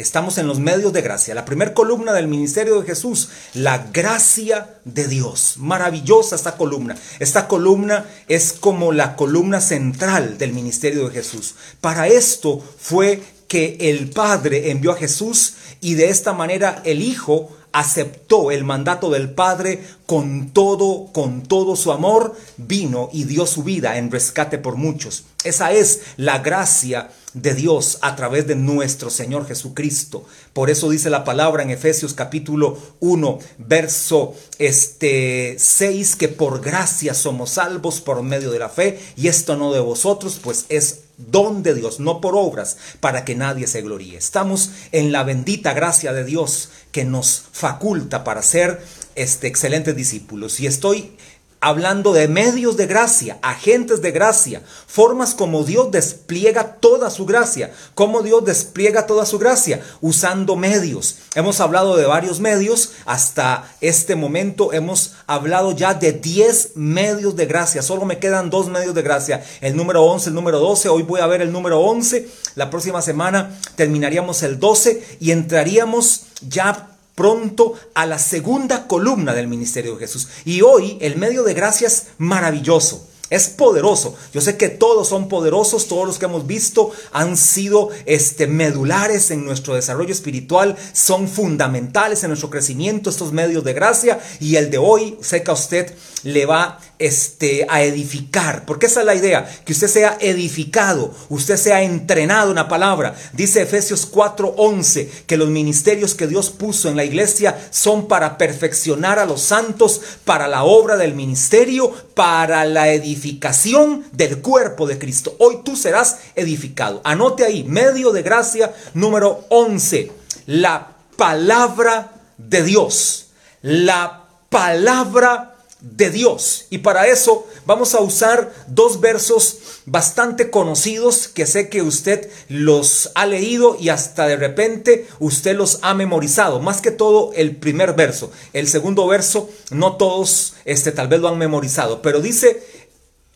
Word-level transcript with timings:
Estamos 0.00 0.38
en 0.38 0.46
los 0.46 0.60
medios 0.60 0.94
de 0.94 1.02
gracia. 1.02 1.34
La 1.34 1.44
primera 1.44 1.74
columna 1.74 2.14
del 2.14 2.26
ministerio 2.26 2.80
de 2.80 2.86
Jesús, 2.86 3.28
la 3.52 3.88
gracia 3.92 4.80
de 4.86 5.06
Dios. 5.06 5.56
Maravillosa 5.58 6.36
esta 6.36 6.56
columna. 6.56 6.96
Esta 7.18 7.46
columna 7.46 8.06
es 8.26 8.54
como 8.54 8.92
la 8.92 9.14
columna 9.14 9.60
central 9.60 10.38
del 10.38 10.54
ministerio 10.54 11.08
de 11.08 11.14
Jesús. 11.14 11.54
Para 11.82 12.08
esto 12.08 12.64
fue 12.78 13.22
que 13.46 13.76
el 13.78 14.08
Padre 14.08 14.70
envió 14.70 14.92
a 14.92 14.96
Jesús 14.96 15.54
y 15.82 15.94
de 15.94 16.08
esta 16.08 16.32
manera 16.32 16.80
el 16.86 17.02
Hijo 17.02 17.50
aceptó 17.72 18.50
el 18.50 18.64
mandato 18.64 19.10
del 19.10 19.30
Padre 19.30 19.84
con 20.06 20.50
todo, 20.50 21.12
con 21.12 21.42
todo 21.42 21.76
su 21.76 21.92
amor, 21.92 22.36
vino 22.56 23.10
y 23.12 23.24
dio 23.24 23.46
su 23.46 23.64
vida 23.64 23.98
en 23.98 24.10
rescate 24.10 24.56
por 24.56 24.76
muchos. 24.76 25.24
Esa 25.44 25.72
es 25.72 26.00
la 26.16 26.38
gracia 26.38 27.10
de 27.34 27.54
Dios 27.54 27.98
a 28.02 28.16
través 28.16 28.46
de 28.46 28.56
nuestro 28.56 29.10
Señor 29.10 29.46
Jesucristo. 29.46 30.24
Por 30.52 30.70
eso 30.70 30.90
dice 30.90 31.10
la 31.10 31.24
palabra 31.24 31.62
en 31.62 31.70
Efesios 31.70 32.14
capítulo 32.14 32.78
1, 33.00 33.38
verso 33.58 34.34
este 34.58 35.56
6 35.58 36.16
que 36.16 36.28
por 36.28 36.60
gracia 36.60 37.14
somos 37.14 37.50
salvos 37.50 38.00
por 38.00 38.22
medio 38.22 38.50
de 38.50 38.58
la 38.58 38.68
fe 38.68 38.98
y 39.16 39.28
esto 39.28 39.56
no 39.56 39.72
de 39.72 39.80
vosotros, 39.80 40.40
pues 40.42 40.66
es 40.68 41.00
don 41.16 41.62
de 41.62 41.74
Dios, 41.74 42.00
no 42.00 42.20
por 42.20 42.34
obras, 42.34 42.76
para 43.00 43.24
que 43.24 43.34
nadie 43.34 43.66
se 43.66 43.82
gloríe. 43.82 44.16
Estamos 44.16 44.70
en 44.92 45.12
la 45.12 45.22
bendita 45.22 45.74
gracia 45.74 46.12
de 46.12 46.24
Dios 46.24 46.70
que 46.92 47.04
nos 47.04 47.44
faculta 47.52 48.24
para 48.24 48.42
ser 48.42 48.82
este 49.14 49.46
excelentes 49.46 49.94
discípulos. 49.94 50.60
Y 50.60 50.66
estoy 50.66 51.12
hablando 51.60 52.12
de 52.12 52.26
medios 52.26 52.76
de 52.76 52.86
gracia, 52.86 53.38
agentes 53.42 54.00
de 54.00 54.10
gracia, 54.12 54.62
formas 54.86 55.34
como 55.34 55.64
Dios 55.64 55.90
despliega 55.90 56.76
toda 56.80 57.10
su 57.10 57.26
gracia, 57.26 57.72
como 57.94 58.22
Dios 58.22 58.44
despliega 58.44 59.06
toda 59.06 59.26
su 59.26 59.38
gracia, 59.38 59.82
usando 60.00 60.56
medios. 60.56 61.16
Hemos 61.34 61.60
hablado 61.60 61.96
de 61.96 62.06
varios 62.06 62.40
medios, 62.40 62.92
hasta 63.04 63.70
este 63.82 64.16
momento 64.16 64.72
hemos 64.72 65.14
hablado 65.26 65.72
ya 65.72 65.92
de 65.92 66.12
10 66.12 66.76
medios 66.76 67.36
de 67.36 67.46
gracia, 67.46 67.82
solo 67.82 68.06
me 68.06 68.18
quedan 68.18 68.48
dos 68.48 68.68
medios 68.68 68.94
de 68.94 69.02
gracia, 69.02 69.44
el 69.60 69.76
número 69.76 70.02
11, 70.04 70.30
el 70.30 70.34
número 70.34 70.58
12, 70.60 70.88
hoy 70.88 71.02
voy 71.02 71.20
a 71.20 71.26
ver 71.26 71.42
el 71.42 71.52
número 71.52 71.80
11, 71.80 72.26
la 72.54 72.70
próxima 72.70 73.02
semana 73.02 73.58
terminaríamos 73.76 74.42
el 74.42 74.58
12 74.58 75.18
y 75.20 75.30
entraríamos 75.30 76.22
ya 76.48 76.90
pronto 77.14 77.74
a 77.94 78.06
la 78.06 78.18
segunda 78.18 78.86
columna 78.86 79.34
del 79.34 79.48
ministerio 79.48 79.94
de 79.94 80.00
Jesús. 80.00 80.28
Y 80.44 80.62
hoy 80.62 80.98
el 81.00 81.16
medio 81.16 81.42
de 81.42 81.54
gracia 81.54 81.86
es 81.86 82.08
maravilloso. 82.18 83.06
Es 83.30 83.48
poderoso. 83.48 84.16
Yo 84.34 84.40
sé 84.40 84.56
que 84.56 84.68
todos 84.68 85.08
son 85.08 85.28
poderosos, 85.28 85.86
todos 85.86 86.04
los 86.04 86.18
que 86.18 86.24
hemos 86.24 86.48
visto 86.48 86.90
han 87.12 87.36
sido 87.36 87.90
este, 88.04 88.48
medulares 88.48 89.30
en 89.30 89.44
nuestro 89.44 89.76
desarrollo 89.76 90.12
espiritual, 90.12 90.76
son 90.92 91.28
fundamentales 91.28 92.24
en 92.24 92.30
nuestro 92.30 92.50
crecimiento 92.50 93.08
estos 93.08 93.32
medios 93.32 93.62
de 93.62 93.72
gracia 93.72 94.18
y 94.40 94.56
el 94.56 94.68
de 94.70 94.78
hoy, 94.78 95.16
sé 95.22 95.44
que 95.44 95.50
a 95.52 95.54
usted 95.54 95.94
le 96.22 96.46
va 96.46 96.78
este, 96.98 97.66
a 97.68 97.82
edificar, 97.82 98.66
porque 98.66 98.86
esa 98.86 99.00
es 99.00 99.06
la 99.06 99.14
idea, 99.14 99.48
que 99.64 99.72
usted 99.72 99.88
sea 99.88 100.18
edificado, 100.20 101.14
usted 101.28 101.56
sea 101.56 101.82
entrenado 101.82 102.50
en 102.50 102.56
la 102.56 102.68
palabra. 102.68 103.14
Dice 103.32 103.62
Efesios 103.62 104.10
4:11 104.10 105.08
que 105.26 105.36
los 105.36 105.48
ministerios 105.48 106.14
que 106.14 106.26
Dios 106.26 106.50
puso 106.50 106.88
en 106.88 106.96
la 106.96 107.04
iglesia 107.04 107.58
son 107.70 108.08
para 108.08 108.36
perfeccionar 108.36 109.18
a 109.18 109.26
los 109.26 109.40
santos, 109.40 110.00
para 110.24 110.48
la 110.48 110.64
obra 110.64 110.96
del 110.96 111.14
ministerio, 111.14 111.92
para 112.14 112.64
la 112.64 112.90
edificación 112.90 114.04
del 114.12 114.40
cuerpo 114.40 114.86
de 114.86 114.98
Cristo. 114.98 115.36
Hoy 115.38 115.60
tú 115.64 115.76
serás 115.76 116.18
edificado. 116.34 117.00
Anote 117.04 117.44
ahí, 117.44 117.64
medio 117.64 118.12
de 118.12 118.22
gracia 118.22 118.74
número 118.94 119.44
11, 119.48 120.12
la 120.46 120.96
palabra 121.16 122.12
de 122.36 122.62
Dios. 122.62 123.26
La 123.62 124.24
palabra 124.48 125.59
de 125.80 126.10
Dios. 126.10 126.66
Y 126.70 126.78
para 126.78 127.06
eso 127.06 127.46
vamos 127.66 127.94
a 127.94 128.00
usar 128.00 128.52
dos 128.66 129.00
versos 129.00 129.58
bastante 129.86 130.50
conocidos 130.50 131.28
que 131.28 131.46
sé 131.46 131.68
que 131.68 131.82
usted 131.82 132.30
los 132.48 133.10
ha 133.14 133.26
leído 133.26 133.76
y 133.78 133.88
hasta 133.88 134.26
de 134.26 134.36
repente 134.36 135.06
usted 135.18 135.56
los 135.56 135.78
ha 135.82 135.94
memorizado. 135.94 136.60
Más 136.60 136.80
que 136.80 136.90
todo 136.90 137.32
el 137.34 137.56
primer 137.56 137.94
verso. 137.94 138.30
El 138.52 138.68
segundo 138.68 139.06
verso 139.06 139.48
no 139.70 139.96
todos 139.96 140.54
este, 140.64 140.92
tal 140.92 141.08
vez 141.08 141.20
lo 141.20 141.28
han 141.28 141.38
memorizado. 141.38 142.02
Pero 142.02 142.20
dice 142.20 142.62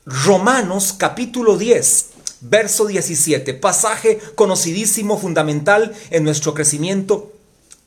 Romanos 0.04 0.94
capítulo 0.96 1.56
10. 1.56 2.10
Verso 2.46 2.84
17, 2.84 3.54
pasaje 3.54 4.18
conocidísimo, 4.34 5.18
fundamental 5.18 5.94
en 6.10 6.24
nuestro 6.24 6.52
crecimiento 6.52 7.32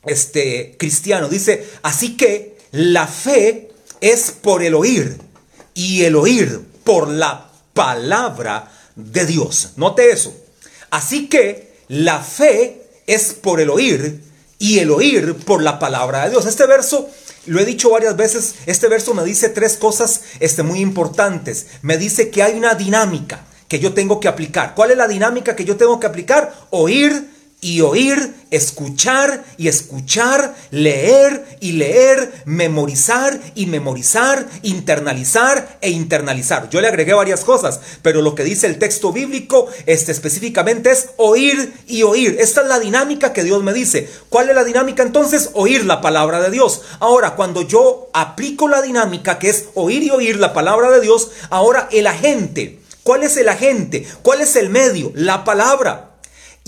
este, 0.04 0.74
cristiano. 0.76 1.28
Dice, 1.28 1.64
así 1.82 2.16
que 2.16 2.58
la 2.72 3.06
fe 3.06 3.67
es 4.00 4.30
por 4.30 4.62
el 4.62 4.74
oír 4.74 5.18
y 5.74 6.04
el 6.04 6.16
oír 6.16 6.60
por 6.84 7.08
la 7.08 7.50
palabra 7.74 8.70
de 8.96 9.26
Dios. 9.26 9.70
Note 9.76 10.10
eso. 10.10 10.34
Así 10.90 11.28
que 11.28 11.76
la 11.88 12.22
fe 12.22 12.82
es 13.06 13.34
por 13.34 13.60
el 13.60 13.70
oír 13.70 14.22
y 14.58 14.80
el 14.80 14.90
oír 14.90 15.34
por 15.34 15.62
la 15.62 15.78
palabra 15.78 16.24
de 16.24 16.30
Dios. 16.30 16.46
Este 16.46 16.66
verso 16.66 17.08
lo 17.46 17.60
he 17.60 17.64
dicho 17.64 17.90
varias 17.90 18.16
veces, 18.16 18.56
este 18.66 18.88
verso 18.88 19.14
me 19.14 19.24
dice 19.24 19.48
tres 19.48 19.76
cosas 19.76 20.22
este, 20.40 20.62
muy 20.62 20.80
importantes. 20.80 21.66
Me 21.82 21.96
dice 21.96 22.30
que 22.30 22.42
hay 22.42 22.56
una 22.56 22.74
dinámica 22.74 23.46
que 23.68 23.78
yo 23.78 23.94
tengo 23.94 24.20
que 24.20 24.28
aplicar. 24.28 24.74
¿Cuál 24.74 24.90
es 24.90 24.96
la 24.96 25.08
dinámica 25.08 25.56
que 25.56 25.64
yo 25.64 25.76
tengo 25.76 26.00
que 26.00 26.06
aplicar? 26.06 26.54
Oír 26.70 27.37
y 27.60 27.80
oír, 27.80 28.34
escuchar 28.50 29.44
y 29.56 29.66
escuchar, 29.66 30.54
leer 30.70 31.44
y 31.60 31.72
leer, 31.72 32.32
memorizar 32.44 33.40
y 33.56 33.66
memorizar, 33.66 34.46
internalizar 34.62 35.78
e 35.80 35.90
internalizar. 35.90 36.70
Yo 36.70 36.80
le 36.80 36.86
agregué 36.86 37.14
varias 37.14 37.44
cosas, 37.44 37.80
pero 38.02 38.22
lo 38.22 38.36
que 38.36 38.44
dice 38.44 38.68
el 38.68 38.78
texto 38.78 39.12
bíblico 39.12 39.66
este, 39.86 40.12
específicamente 40.12 40.92
es 40.92 41.10
oír 41.16 41.74
y 41.88 42.04
oír. 42.04 42.36
Esta 42.38 42.62
es 42.62 42.68
la 42.68 42.78
dinámica 42.78 43.32
que 43.32 43.42
Dios 43.42 43.62
me 43.62 43.72
dice. 43.72 44.08
¿Cuál 44.28 44.50
es 44.50 44.54
la 44.54 44.64
dinámica 44.64 45.02
entonces? 45.02 45.50
Oír 45.54 45.84
la 45.84 46.00
palabra 46.00 46.40
de 46.40 46.50
Dios. 46.50 46.82
Ahora, 47.00 47.34
cuando 47.34 47.62
yo 47.62 48.08
aplico 48.12 48.68
la 48.68 48.82
dinámica 48.82 49.40
que 49.40 49.50
es 49.50 49.64
oír 49.74 50.04
y 50.04 50.10
oír 50.10 50.38
la 50.38 50.52
palabra 50.52 50.90
de 50.92 51.00
Dios, 51.00 51.30
ahora 51.50 51.88
el 51.90 52.06
agente. 52.06 52.78
¿Cuál 53.02 53.24
es 53.24 53.36
el 53.36 53.48
agente? 53.48 54.06
¿Cuál 54.22 54.42
es 54.42 54.54
el 54.54 54.68
medio? 54.68 55.10
La 55.14 55.42
palabra. 55.42 56.17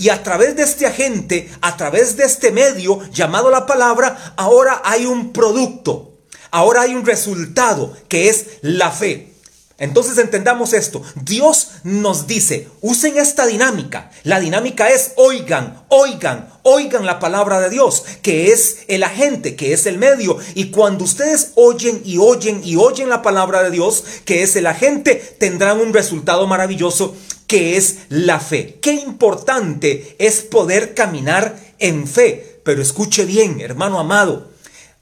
Y 0.01 0.09
a 0.09 0.23
través 0.23 0.55
de 0.55 0.63
este 0.63 0.87
agente, 0.87 1.47
a 1.61 1.77
través 1.77 2.17
de 2.17 2.23
este 2.23 2.51
medio 2.51 3.07
llamado 3.11 3.51
la 3.51 3.67
palabra, 3.67 4.33
ahora 4.35 4.81
hay 4.83 5.05
un 5.05 5.31
producto, 5.31 6.17
ahora 6.49 6.81
hay 6.81 6.95
un 6.95 7.05
resultado 7.05 7.95
que 8.07 8.27
es 8.27 8.47
la 8.63 8.89
fe. 8.89 9.31
Entonces 9.77 10.17
entendamos 10.17 10.73
esto. 10.73 11.03
Dios 11.21 11.73
nos 11.83 12.25
dice, 12.25 12.67
usen 12.81 13.19
esta 13.19 13.45
dinámica. 13.45 14.09
La 14.23 14.39
dinámica 14.39 14.89
es 14.89 15.11
oigan, 15.17 15.85
oigan, 15.89 16.49
oigan 16.63 17.05
la 17.05 17.19
palabra 17.19 17.59
de 17.59 17.69
Dios, 17.69 18.03
que 18.23 18.51
es 18.51 18.79
el 18.87 19.03
agente, 19.03 19.55
que 19.55 19.71
es 19.71 19.85
el 19.85 19.99
medio. 19.99 20.39
Y 20.55 20.71
cuando 20.71 21.03
ustedes 21.03 21.51
oyen 21.53 22.01
y 22.03 22.17
oyen 22.17 22.61
y 22.63 22.75
oyen 22.75 23.07
la 23.07 23.21
palabra 23.21 23.61
de 23.61 23.69
Dios, 23.69 24.03
que 24.25 24.41
es 24.41 24.55
el 24.55 24.65
agente, 24.65 25.13
tendrán 25.37 25.79
un 25.79 25.93
resultado 25.93 26.47
maravilloso 26.47 27.15
que 27.51 27.75
es 27.75 28.03
la 28.07 28.39
fe. 28.39 28.77
Qué 28.81 28.93
importante 28.93 30.15
es 30.19 30.39
poder 30.39 30.93
caminar 30.93 31.59
en 31.79 32.07
fe. 32.07 32.61
Pero 32.63 32.81
escuche 32.81 33.25
bien, 33.25 33.59
hermano 33.59 33.99
amado, 33.99 34.50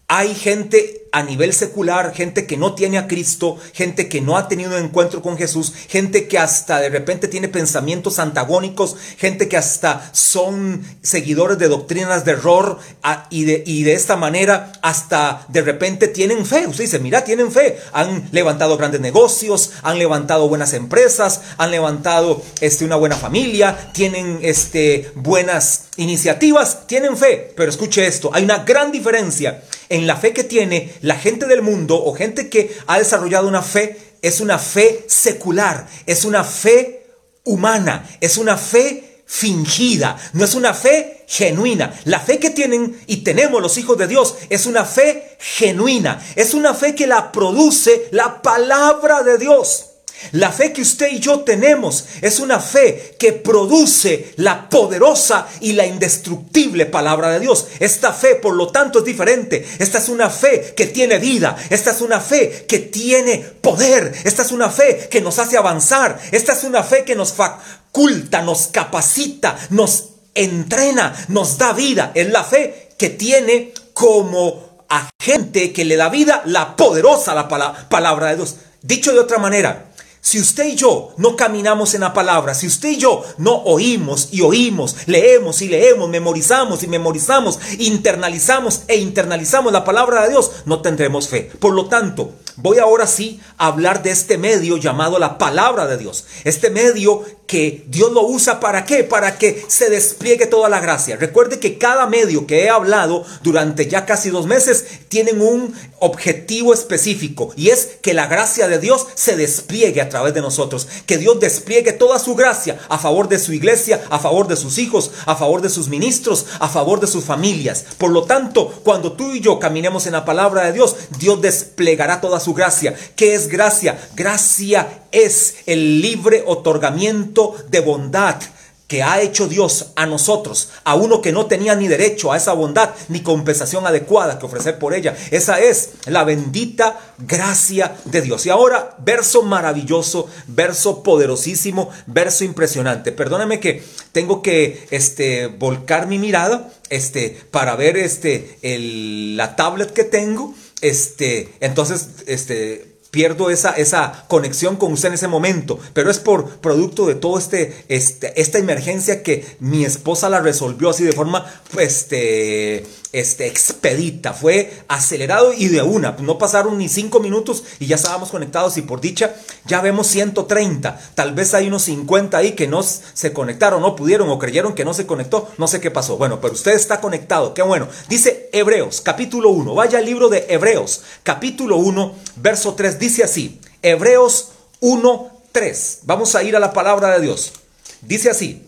hay 0.09 0.33
gente 0.33 1.05
a 1.11 1.21
nivel 1.23 1.53
secular, 1.53 2.13
gente 2.13 2.47
que 2.47 2.57
no 2.57 2.73
tiene 2.73 2.97
a 2.97 3.07
Cristo, 3.07 3.57
gente 3.73 4.09
que 4.09 4.21
no 4.21 4.37
ha 4.37 4.47
tenido 4.47 4.75
un 4.75 4.83
encuentro 4.83 5.21
con 5.21 5.37
Jesús, 5.37 5.71
gente 5.87 6.27
que 6.27 6.39
hasta 6.39 6.79
de 6.79 6.89
repente 6.89 7.27
tiene 7.27 7.47
pensamientos 7.47 8.17
antagónicos, 8.17 8.95
gente 9.17 9.47
que 9.47 9.57
hasta 9.57 10.09
son 10.11 10.83
seguidores 11.03 11.59
de 11.59 11.67
doctrinas 11.67 12.25
de 12.25 12.31
error 12.31 12.79
y, 13.29 13.45
de, 13.45 13.63
y 13.65 13.83
de 13.83 13.93
esta 13.93 14.17
manera 14.17 14.71
hasta 14.81 15.45
de 15.47 15.61
repente 15.61 16.07
tienen 16.07 16.43
fe. 16.43 16.65
Usted 16.65 16.85
dice, 16.85 16.99
mira, 16.99 17.23
tienen 17.23 17.51
fe. 17.51 17.77
Han 17.93 18.29
levantado 18.31 18.77
grandes 18.77 19.01
negocios, 19.01 19.73
han 19.83 19.99
levantado 19.99 20.49
buenas 20.49 20.73
empresas, 20.73 21.41
han 21.57 21.69
levantado 21.69 22.41
este, 22.61 22.83
una 22.85 22.95
buena 22.95 23.15
familia, 23.15 23.91
tienen 23.93 24.39
este, 24.41 25.11
buenas 25.13 25.85
iniciativas, 25.97 26.87
tienen 26.87 27.15
fe. 27.15 27.53
Pero 27.55 27.69
escuche 27.69 28.07
esto, 28.07 28.31
hay 28.33 28.43
una 28.43 28.59
gran 28.59 28.91
diferencia 28.91 29.61
en 29.89 30.07
la 30.07 30.15
fe 30.15 30.33
que 30.33 30.43
tiene 30.43 30.93
la 31.01 31.15
gente 31.15 31.45
del 31.47 31.61
mundo 31.61 32.01
o 32.01 32.13
gente 32.13 32.49
que 32.49 32.75
ha 32.87 32.97
desarrollado 32.97 33.47
una 33.47 33.61
fe, 33.61 33.97
es 34.21 34.39
una 34.39 34.59
fe 34.59 35.05
secular, 35.07 35.87
es 36.05 36.25
una 36.25 36.43
fe 36.43 37.07
humana, 37.43 38.07
es 38.21 38.37
una 38.37 38.57
fe 38.57 39.23
fingida, 39.25 40.17
no 40.33 40.45
es 40.45 40.55
una 40.55 40.73
fe 40.73 41.23
genuina. 41.27 41.93
La 42.05 42.19
fe 42.19 42.39
que 42.39 42.49
tienen 42.49 42.99
y 43.05 43.17
tenemos 43.17 43.61
los 43.61 43.77
hijos 43.77 43.97
de 43.97 44.07
Dios 44.07 44.35
es 44.49 44.65
una 44.65 44.85
fe 44.85 45.37
genuina, 45.39 46.19
es 46.35 46.53
una 46.53 46.73
fe 46.73 46.95
que 46.95 47.07
la 47.07 47.31
produce 47.31 48.07
la 48.11 48.41
palabra 48.41 49.23
de 49.23 49.37
Dios. 49.37 49.88
La 50.31 50.51
fe 50.51 50.73
que 50.73 50.81
usted 50.81 51.11
y 51.11 51.19
yo 51.19 51.41
tenemos 51.41 52.05
es 52.21 52.39
una 52.39 52.59
fe 52.59 53.15
que 53.17 53.33
produce 53.33 54.33
la 54.37 54.69
poderosa 54.69 55.47
y 55.61 55.73
la 55.73 55.85
indestructible 55.85 56.85
palabra 56.85 57.31
de 57.31 57.39
Dios. 57.39 57.67
Esta 57.79 58.13
fe, 58.13 58.35
por 58.35 58.55
lo 58.55 58.67
tanto, 58.67 58.99
es 58.99 59.05
diferente. 59.05 59.65
Esta 59.79 59.97
es 59.97 60.09
una 60.09 60.29
fe 60.29 60.73
que 60.75 60.87
tiene 60.87 61.17
vida. 61.17 61.55
Esta 61.69 61.91
es 61.91 62.01
una 62.01 62.19
fe 62.19 62.65
que 62.67 62.79
tiene 62.79 63.37
poder. 63.61 64.13
Esta 64.23 64.43
es 64.43 64.51
una 64.51 64.69
fe 64.69 65.07
que 65.09 65.21
nos 65.21 65.39
hace 65.39 65.57
avanzar. 65.57 66.19
Esta 66.31 66.53
es 66.53 66.63
una 66.63 66.83
fe 66.83 67.03
que 67.03 67.15
nos 67.15 67.33
faculta, 67.33 68.41
nos 68.41 68.67
capacita, 68.67 69.57
nos 69.69 70.09
entrena, 70.35 71.13
nos 71.29 71.57
da 71.57 71.73
vida. 71.73 72.11
Es 72.13 72.29
la 72.29 72.43
fe 72.43 72.89
que 72.97 73.09
tiene 73.09 73.73
como 73.93 74.69
agente 74.89 75.71
que 75.71 75.85
le 75.85 75.95
da 75.95 76.09
vida 76.09 76.41
la 76.45 76.75
poderosa 76.75 77.35
la 77.35 77.47
palabra 77.47 78.29
de 78.29 78.35
Dios. 78.37 78.55
Dicho 78.81 79.11
de 79.11 79.19
otra 79.19 79.37
manera, 79.37 79.88
si 80.21 80.39
usted 80.39 80.65
y 80.65 80.75
yo 80.75 81.13
no 81.17 81.35
caminamos 81.35 81.93
en 81.93 82.01
la 82.01 82.13
palabra, 82.13 82.53
si 82.53 82.67
usted 82.67 82.89
y 82.89 82.97
yo 82.97 83.23
no 83.37 83.55
oímos 83.55 84.29
y 84.31 84.41
oímos, 84.41 84.95
leemos 85.05 85.61
y 85.61 85.69
leemos, 85.69 86.09
memorizamos 86.09 86.83
y 86.83 86.87
memorizamos, 86.87 87.59
internalizamos 87.77 88.81
e 88.87 88.97
internalizamos 88.97 89.71
la 89.71 89.85
palabra 89.85 90.23
de 90.23 90.31
Dios, 90.31 90.51
no 90.65 90.81
tendremos 90.81 91.29
fe. 91.29 91.49
Por 91.59 91.73
lo 91.73 91.87
tanto, 91.87 92.33
voy 92.55 92.79
ahora 92.79 93.07
sí 93.07 93.39
a 93.57 93.67
hablar 93.67 94.03
de 94.03 94.11
este 94.11 94.37
medio 94.37 94.77
llamado 94.77 95.19
la 95.19 95.37
palabra 95.37 95.87
de 95.87 95.97
Dios. 95.97 96.25
Este 96.43 96.69
medio 96.69 97.25
que 97.49 97.83
Dios 97.87 98.11
lo 98.11 98.27
usa 98.27 98.59
para 98.59 98.85
qué? 98.85 99.03
Para 99.03 99.39
que 99.39 99.65
se 99.67 99.89
despliegue 99.89 100.45
toda 100.45 100.69
la 100.69 100.79
gracia. 100.79 101.15
Recuerde 101.15 101.59
que 101.59 101.79
cada 101.79 102.05
medio 102.05 102.45
que 102.45 102.63
he 102.63 102.69
hablado 102.69 103.25
durante 103.41 103.87
ya 103.87 104.05
casi 104.05 104.29
dos 104.29 104.45
meses 104.45 104.85
tienen 105.09 105.41
un 105.41 105.73
objetivo 105.97 106.75
específico 106.75 107.51
y 107.55 107.69
es 107.69 107.97
que 108.03 108.13
la 108.13 108.27
gracia 108.27 108.67
de 108.67 108.77
Dios 108.77 109.07
se 109.15 109.35
despliegue 109.35 109.99
a 109.99 110.09
través 110.09 110.35
de 110.35 110.41
nosotros, 110.41 110.87
que 111.07 111.17
Dios 111.17 111.39
despliegue 111.39 111.91
toda 111.91 112.19
su 112.19 112.35
gracia 112.35 112.77
a 112.87 112.99
favor 112.99 113.27
de 113.27 113.39
su 113.39 113.51
iglesia, 113.51 114.05
a 114.11 114.19
favor 114.19 114.47
de 114.47 114.55
sus 114.55 114.77
hijos, 114.77 115.11
a 115.25 115.35
favor 115.35 115.63
de 115.63 115.69
sus 115.69 115.87
ministros, 115.87 116.45
a 116.59 116.69
favor 116.69 116.99
de 116.99 117.07
sus 117.07 117.25
familias. 117.25 117.83
Por 117.97 118.11
lo 118.11 118.25
tanto, 118.25 118.69
cuando 118.83 119.13
tú 119.13 119.33
y 119.33 119.41
yo 119.41 119.57
caminemos 119.57 120.05
en 120.05 120.13
la 120.13 120.23
palabra 120.23 120.65
de 120.65 120.73
Dios, 120.73 120.95
Dios 121.17 121.41
desplegará 121.41 122.21
toda 122.21 122.39
su 122.39 122.48
gracia. 122.53 122.95
¿Qué 123.15 123.33
es 123.33 123.47
gracia? 123.47 123.97
Gracia 124.15 125.03
es 125.11 125.55
el 125.65 126.01
libre 126.01 126.43
otorgamiento 126.45 127.55
de 127.69 127.79
bondad 127.81 128.41
que 128.89 129.03
ha 129.03 129.21
hecho 129.21 129.47
Dios 129.47 129.91
a 129.95 130.07
nosotros, 130.07 130.69
a 130.83 130.95
uno 130.95 131.21
que 131.21 131.31
no 131.31 131.45
tenía 131.45 131.75
ni 131.75 131.87
derecho 131.87 132.33
a 132.33 132.37
esa 132.37 132.53
bondad 132.53 132.89
ni 133.07 133.21
compensación 133.21 133.85
adecuada 133.85 134.39
que 134.39 134.47
ofrecer 134.47 134.79
por 134.79 134.95
ella. 134.95 135.15
Esa 135.29 135.59
es 135.59 135.91
la 136.07 136.23
bendita 136.23 136.99
gracia 137.19 137.95
de 138.05 138.23
Dios. 138.23 138.47
Y 138.47 138.49
ahora, 138.49 138.95
verso 138.97 139.43
maravilloso, 139.43 140.27
verso 140.47 141.03
poderosísimo, 141.03 141.91
verso 142.07 142.43
impresionante. 142.43 143.11
Perdóname 143.11 143.59
que 143.59 143.83
tengo 144.11 144.41
que 144.41 144.87
este, 144.89 145.45
volcar 145.45 146.07
mi 146.07 146.17
mirada 146.17 146.71
este, 146.89 147.39
para 147.51 147.75
ver 147.75 147.95
este, 147.95 148.57
la 148.63 149.55
tablet 149.55 149.93
que 149.93 150.03
tengo. 150.03 150.55
Este, 150.81 151.53
entonces, 151.59 152.09
este, 152.27 152.89
pierdo 153.11 153.49
esa, 153.49 153.71
esa 153.71 154.25
conexión 154.27 154.75
con 154.75 154.93
usted 154.93 155.09
en 155.09 155.15
ese 155.15 155.27
momento, 155.27 155.79
pero 155.93 156.11
es 156.11 156.19
por 156.19 156.57
producto 156.59 157.07
de 157.07 157.15
todo 157.15 157.37
este, 157.37 157.85
este, 157.89 158.39
esta 158.39 158.59
emergencia 158.59 159.23
que 159.23 159.45
mi 159.59 159.83
esposa 159.83 160.29
la 160.29 160.41
resolvió 160.41 160.89
así 160.89 161.03
de 161.03 161.13
forma, 161.13 161.45
este, 161.79 162.85
este, 163.11 163.47
expedita, 163.47 164.33
fue 164.33 164.71
acelerado 164.87 165.53
y 165.53 165.67
de 165.69 165.81
una, 165.81 166.15
no 166.19 166.37
pasaron 166.37 166.77
ni 166.77 166.87
cinco 166.87 167.19
minutos 167.19 167.63
y 167.79 167.87
ya 167.87 167.95
estábamos 167.95 168.29
conectados 168.29 168.77
y 168.77 168.83
por 168.83 169.01
dicha 169.01 169.33
ya 169.65 169.81
vemos 169.81 170.05
130, 170.07 170.99
tal 171.15 171.33
vez 171.33 171.55
hay 171.55 171.67
unos 171.67 171.83
50 171.83 172.37
ahí 172.37 172.51
que 172.51 172.67
no 172.67 172.83
se 172.83 173.33
conectaron, 173.33 173.81
no 173.81 173.95
pudieron 173.95 174.29
o 174.29 174.37
creyeron 174.37 174.75
que 174.75 174.85
no 174.85 174.93
se 174.93 175.07
conectó, 175.07 175.49
no 175.57 175.67
sé 175.67 175.81
qué 175.81 175.89
pasó, 175.89 176.17
bueno, 176.17 176.39
pero 176.41 176.53
usted 176.53 176.73
está 176.73 177.01
conectado, 177.01 177.55
qué 177.55 177.63
bueno, 177.63 177.87
dice 178.07 178.38
Hebreos 178.51 179.01
capítulo 179.01 179.49
1, 179.49 179.75
vaya 179.75 179.99
al 179.99 180.05
libro 180.05 180.29
de 180.29 180.45
Hebreos 180.49 181.01
capítulo 181.23 181.77
1, 181.77 182.15
verso 182.37 182.73
3, 182.73 182.99
dice 182.99 183.23
así, 183.23 183.59
Hebreos 183.81 184.49
1, 184.79 185.41
3, 185.51 185.99
vamos 186.03 186.35
a 186.35 186.43
ir 186.43 186.55
a 186.55 186.59
la 186.59 186.73
palabra 186.73 187.11
de 187.11 187.21
Dios, 187.21 187.53
dice 188.01 188.29
así, 188.29 188.63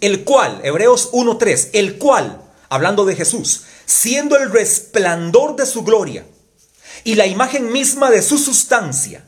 el 0.00 0.24
cual, 0.24 0.60
Hebreos 0.64 1.10
1, 1.12 1.36
3, 1.38 1.70
el 1.72 1.98
cual, 1.98 2.42
hablando 2.68 3.04
de 3.04 3.16
Jesús, 3.16 3.62
siendo 3.86 4.36
el 4.36 4.50
resplandor 4.50 5.56
de 5.56 5.66
su 5.66 5.82
gloria 5.82 6.24
y 7.04 7.14
la 7.14 7.26
imagen 7.26 7.72
misma 7.72 8.10
de 8.10 8.22
su 8.22 8.38
sustancia, 8.38 9.24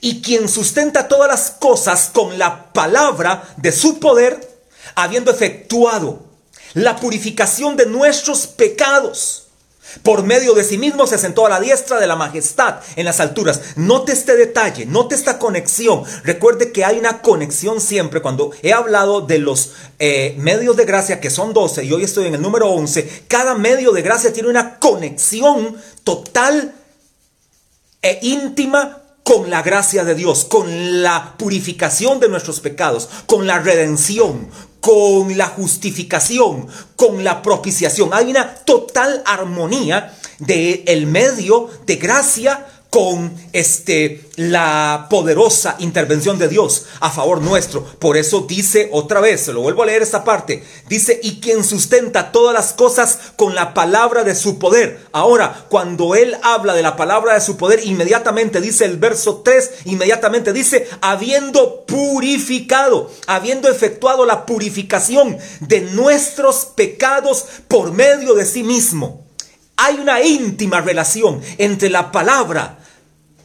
y 0.00 0.22
quien 0.22 0.48
sustenta 0.48 1.08
todas 1.08 1.28
las 1.28 1.50
cosas 1.50 2.10
con 2.12 2.38
la 2.38 2.72
palabra 2.72 3.54
de 3.58 3.72
su 3.72 3.98
poder, 3.98 4.62
habiendo 4.94 5.30
efectuado 5.30 6.29
la 6.74 6.96
purificación 6.96 7.76
de 7.76 7.86
nuestros 7.86 8.46
pecados 8.46 9.44
por 10.02 10.22
medio 10.22 10.54
de 10.54 10.64
sí 10.64 10.78
mismo 10.78 11.06
se 11.06 11.18
sentó 11.18 11.46
a 11.46 11.48
la 11.48 11.60
diestra 11.60 11.98
de 11.98 12.06
la 12.06 12.16
majestad 12.16 12.76
en 12.96 13.04
las 13.04 13.20
alturas. 13.20 13.60
Note 13.76 14.12
este 14.12 14.36
detalle, 14.36 14.86
note 14.86 15.14
esta 15.14 15.38
conexión. 15.38 16.04
Recuerde 16.22 16.72
que 16.72 16.84
hay 16.84 16.98
una 16.98 17.22
conexión 17.22 17.80
siempre. 17.80 18.22
Cuando 18.22 18.52
he 18.62 18.72
hablado 18.72 19.20
de 19.20 19.38
los 19.38 19.72
eh, 19.98 20.34
medios 20.38 20.76
de 20.76 20.84
gracia, 20.84 21.20
que 21.20 21.30
son 21.30 21.52
12, 21.52 21.84
y 21.84 21.92
hoy 21.92 22.04
estoy 22.04 22.26
en 22.26 22.34
el 22.34 22.42
número 22.42 22.68
11, 22.70 23.24
cada 23.26 23.54
medio 23.54 23.92
de 23.92 24.02
gracia 24.02 24.32
tiene 24.32 24.48
una 24.48 24.78
conexión 24.78 25.76
total 26.04 26.74
e 28.02 28.18
íntima 28.22 29.02
con 29.24 29.50
la 29.50 29.62
gracia 29.62 30.04
de 30.04 30.14
Dios, 30.14 30.44
con 30.44 31.02
la 31.02 31.34
purificación 31.36 32.20
de 32.20 32.28
nuestros 32.28 32.60
pecados, 32.60 33.08
con 33.26 33.46
la 33.46 33.58
redención, 33.58 34.48
con 34.80 35.36
la 35.36 35.46
justificación, 35.46 36.66
con 36.96 37.22
la 37.22 37.42
propiciación. 37.42 38.10
Hay 38.12 38.30
una 38.30 38.54
total 38.54 39.22
armonía 39.26 40.14
del 40.38 40.82
el 40.86 41.06
medio 41.06 41.68
de 41.86 41.96
gracia 41.96 42.66
con 42.90 43.32
este 43.52 44.28
la 44.34 45.06
poderosa 45.08 45.76
intervención 45.78 46.38
de 46.38 46.48
Dios 46.48 46.86
a 46.98 47.10
favor 47.10 47.40
nuestro. 47.40 47.84
Por 47.84 48.16
eso 48.16 48.46
dice 48.48 48.88
otra 48.92 49.20
vez, 49.20 49.42
se 49.42 49.52
lo 49.52 49.60
vuelvo 49.60 49.82
a 49.82 49.86
leer 49.86 50.02
esta 50.02 50.24
parte, 50.24 50.64
dice, 50.88 51.20
y 51.22 51.40
quien 51.40 51.62
sustenta 51.62 52.32
todas 52.32 52.52
las 52.52 52.72
cosas 52.72 53.18
con 53.36 53.54
la 53.54 53.74
palabra 53.74 54.24
de 54.24 54.34
su 54.34 54.58
poder. 54.58 55.06
Ahora, 55.12 55.66
cuando 55.68 56.14
él 56.16 56.36
habla 56.42 56.74
de 56.74 56.82
la 56.82 56.96
palabra 56.96 57.34
de 57.34 57.40
su 57.40 57.56
poder, 57.56 57.80
inmediatamente 57.84 58.60
dice 58.60 58.86
el 58.86 58.96
verso 58.96 59.42
3, 59.44 59.70
inmediatamente 59.84 60.52
dice, 60.52 60.88
habiendo 61.00 61.84
purificado, 61.84 63.10
habiendo 63.26 63.68
efectuado 63.68 64.26
la 64.26 64.46
purificación 64.46 65.38
de 65.60 65.82
nuestros 65.82 66.64
pecados 66.74 67.44
por 67.68 67.92
medio 67.92 68.34
de 68.34 68.46
sí 68.46 68.64
mismo. 68.64 69.26
Hay 69.76 69.98
una 69.98 70.20
íntima 70.20 70.82
relación 70.82 71.40
entre 71.56 71.88
la 71.88 72.12
palabra 72.12 72.79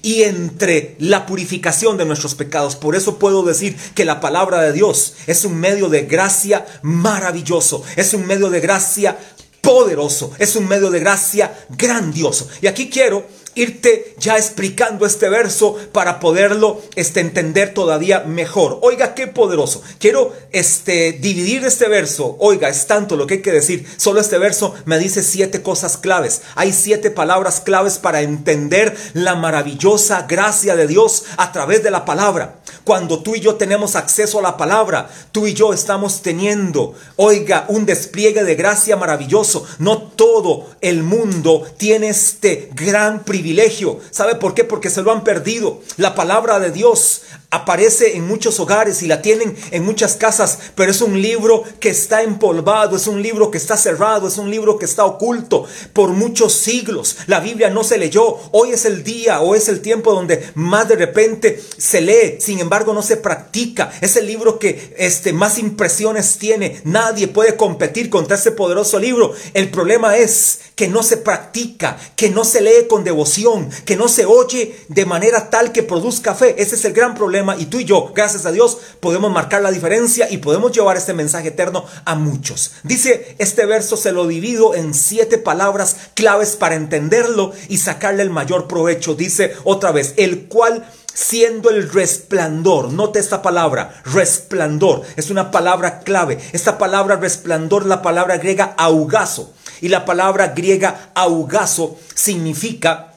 y 0.05 0.21
entre 0.21 0.95
la 0.99 1.25
purificación 1.25 1.97
de 1.97 2.05
nuestros 2.05 2.35
pecados. 2.35 2.75
Por 2.75 2.95
eso 2.95 3.17
puedo 3.17 3.41
decir 3.41 3.75
que 3.95 4.05
la 4.05 4.19
palabra 4.19 4.61
de 4.61 4.71
Dios 4.71 5.15
es 5.25 5.43
un 5.45 5.59
medio 5.59 5.89
de 5.89 6.03
gracia 6.03 6.63
maravilloso, 6.83 7.81
es 7.95 8.13
un 8.13 8.27
medio 8.27 8.51
de 8.51 8.59
gracia 8.59 9.17
poderoso, 9.61 10.31
es 10.37 10.55
un 10.55 10.67
medio 10.67 10.91
de 10.91 10.99
gracia 10.99 11.57
grandioso. 11.69 12.47
Y 12.61 12.67
aquí 12.67 12.87
quiero 12.87 13.25
irte 13.55 14.13
ya 14.19 14.37
explicando 14.37 15.05
este 15.05 15.29
verso 15.29 15.77
para 15.91 16.19
poderlo 16.19 16.81
este, 16.95 17.21
entender 17.21 17.73
todavía 17.73 18.21
mejor. 18.21 18.79
Oiga, 18.81 19.15
qué 19.15 19.27
poderoso. 19.27 19.81
Quiero 19.99 20.33
este, 20.51 21.13
dividir 21.13 21.65
este 21.65 21.87
verso. 21.87 22.35
Oiga, 22.39 22.69
es 22.69 22.85
tanto 22.85 23.15
lo 23.15 23.25
que 23.25 23.35
hay 23.35 23.41
que 23.41 23.51
decir. 23.51 23.85
Solo 23.97 24.21
este 24.21 24.37
verso 24.37 24.75
me 24.85 24.99
dice 24.99 25.23
siete 25.23 25.61
cosas 25.61 25.97
claves. 25.97 26.41
Hay 26.55 26.73
siete 26.73 27.11
palabras 27.11 27.61
claves 27.61 27.97
para 27.97 28.21
entender 28.21 28.95
la 29.13 29.35
maravillosa 29.35 30.25
gracia 30.27 30.75
de 30.75 30.87
Dios 30.87 31.25
a 31.37 31.51
través 31.51 31.83
de 31.83 31.91
la 31.91 32.05
palabra. 32.05 32.59
Cuando 32.85 33.19
tú 33.19 33.35
y 33.35 33.39
yo 33.39 33.55
tenemos 33.55 33.95
acceso 33.95 34.37
a 34.37 34.43
la 34.43 34.57
palabra, 34.57 35.09
tú 35.31 35.47
y 35.47 35.55
yo 35.55 35.73
estamos 35.73 36.21
teniendo, 36.21 36.93
oiga, 37.15 37.65
un 37.67 37.87
despliegue 37.87 38.43
de 38.43 38.53
gracia 38.53 38.95
maravilloso. 38.95 39.65
No 39.79 40.03
todo 40.03 40.67
el 40.81 41.01
mundo 41.01 41.63
tiene 41.77 42.09
este 42.09 42.69
gran 42.75 43.23
privilegio. 43.23 43.99
¿Sabe 44.11 44.35
por 44.35 44.53
qué? 44.53 44.63
Porque 44.63 44.91
se 44.91 45.01
lo 45.01 45.11
han 45.11 45.23
perdido. 45.23 45.81
La 45.97 46.13
palabra 46.13 46.59
de 46.59 46.69
Dios 46.69 47.23
aparece 47.55 48.15
en 48.15 48.27
muchos 48.27 48.59
hogares 48.59 49.01
y 49.01 49.07
la 49.07 49.21
tienen 49.21 49.55
en 49.71 49.83
muchas 49.83 50.15
casas, 50.15 50.59
pero 50.75 50.91
es 50.91 51.01
un 51.01 51.21
libro 51.21 51.63
que 51.79 51.89
está 51.89 52.21
empolvado, 52.21 52.95
es 52.95 53.07
un 53.07 53.21
libro 53.21 53.51
que 53.51 53.57
está 53.57 53.77
cerrado, 53.77 54.27
es 54.27 54.37
un 54.37 54.49
libro 54.49 54.77
que 54.77 54.85
está 54.85 55.05
oculto 55.05 55.65
por 55.93 56.09
muchos 56.09 56.53
siglos. 56.53 57.17
La 57.27 57.39
Biblia 57.39 57.69
no 57.69 57.83
se 57.83 57.97
leyó. 57.97 58.37
Hoy 58.51 58.71
es 58.71 58.85
el 58.85 59.03
día 59.03 59.41
o 59.41 59.55
es 59.55 59.67
el 59.67 59.81
tiempo 59.81 60.13
donde 60.13 60.51
más 60.55 60.87
de 60.87 60.95
repente 60.95 61.61
se 61.77 62.01
lee, 62.01 62.37
sin 62.39 62.59
embargo 62.59 62.93
no 62.93 63.01
se 63.01 63.17
practica. 63.17 63.91
Es 64.01 64.15
el 64.15 64.27
libro 64.27 64.59
que 64.59 64.93
este, 64.97 65.33
más 65.33 65.57
impresiones 65.57 66.37
tiene. 66.37 66.81
Nadie 66.83 67.27
puede 67.27 67.55
competir 67.55 68.09
contra 68.09 68.35
ese 68.35 68.51
poderoso 68.51 68.99
libro. 68.99 69.33
El 69.53 69.69
problema 69.69 70.17
es 70.17 70.59
que 70.75 70.87
no 70.87 71.03
se 71.03 71.17
practica, 71.17 71.97
que 72.15 72.29
no 72.29 72.43
se 72.43 72.61
lee 72.61 72.87
con 72.89 73.03
devoción, 73.03 73.69
que 73.85 73.95
no 73.95 74.07
se 74.07 74.25
oye 74.25 74.75
de 74.89 75.05
manera 75.05 75.49
tal 75.49 75.71
que 75.71 75.83
produzca 75.83 76.35
fe. 76.35 76.55
Ese 76.57 76.75
es 76.75 76.85
el 76.85 76.93
gran 76.93 77.15
problema 77.15 77.44
y 77.57 77.65
tú 77.65 77.79
y 77.79 77.85
yo, 77.85 78.11
gracias 78.15 78.45
a 78.45 78.51
Dios, 78.51 78.77
podemos 78.99 79.31
marcar 79.31 79.61
la 79.61 79.71
diferencia 79.71 80.27
y 80.29 80.37
podemos 80.37 80.71
llevar 80.71 80.97
este 80.97 81.13
mensaje 81.13 81.49
eterno 81.49 81.85
a 82.05 82.15
muchos. 82.15 82.71
Dice 82.83 83.35
este 83.37 83.65
verso, 83.65 83.97
se 83.97 84.11
lo 84.11 84.27
divido 84.27 84.73
en 84.73 84.93
siete 84.93 85.37
palabras 85.37 85.97
claves 86.13 86.55
para 86.55 86.75
entenderlo 86.75 87.53
y 87.69 87.77
sacarle 87.77 88.23
el 88.23 88.29
mayor 88.29 88.67
provecho. 88.67 89.15
Dice 89.15 89.53
otra 89.63 89.91
vez, 89.91 90.13
el 90.17 90.47
cual 90.47 90.85
siendo 91.15 91.69
el 91.69 91.89
resplandor. 91.91 92.91
Note 92.91 93.19
esta 93.19 93.41
palabra, 93.41 94.01
resplandor. 94.05 95.01
Es 95.15 95.31
una 95.31 95.49
palabra 95.49 96.01
clave. 96.01 96.37
Esta 96.51 96.77
palabra 96.77 97.15
resplandor, 97.15 97.85
la 97.85 98.01
palabra 98.01 98.37
griega 98.37 98.75
augazo. 98.77 99.53
Y 99.81 99.87
la 99.87 100.05
palabra 100.05 100.49
griega 100.49 101.11
augazo 101.15 101.97
significa 102.13 103.14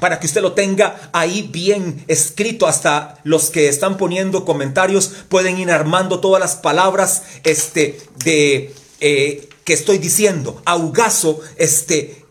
para 0.00 0.20
que 0.20 0.26
usted 0.26 0.42
lo 0.42 0.52
tenga 0.52 1.10
ahí 1.12 1.42
bien 1.42 2.04
escrito. 2.08 2.66
Hasta 2.66 3.18
los 3.24 3.50
que 3.50 3.68
están 3.68 3.96
poniendo 3.96 4.44
comentarios 4.44 5.12
pueden 5.28 5.58
ir 5.58 5.70
armando 5.70 6.20
todas 6.20 6.40
las 6.40 6.56
palabras 6.56 7.22
este, 7.44 8.00
de, 8.24 8.74
eh, 9.00 9.48
que 9.64 9.72
estoy 9.72 9.98
diciendo. 9.98 10.62
Augazo 10.64 11.40
este, 11.56 12.24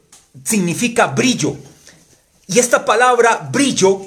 significa 0.43 1.07
brillo. 1.07 1.55
Y 2.47 2.59
esta 2.59 2.85
palabra 2.85 3.49
brillo, 3.51 4.01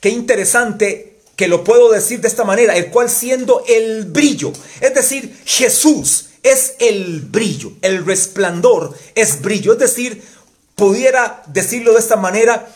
qué 0.00 0.08
interesante 0.08 1.16
que 1.36 1.48
lo 1.48 1.62
puedo 1.62 1.90
decir 1.90 2.20
de 2.20 2.28
esta 2.28 2.44
manera, 2.44 2.76
el 2.76 2.90
cual 2.90 3.10
siendo 3.10 3.62
el 3.68 4.06
brillo, 4.06 4.52
es 4.80 4.94
decir, 4.94 5.38
Jesús 5.44 6.30
es 6.42 6.74
el 6.78 7.20
brillo, 7.20 7.72
el 7.82 8.06
resplandor 8.06 8.96
es 9.14 9.42
brillo, 9.42 9.74
es 9.74 9.78
decir, 9.78 10.22
pudiera 10.76 11.42
decirlo 11.46 11.94
de 11.94 12.00
esta 12.00 12.16
manera, 12.16 12.68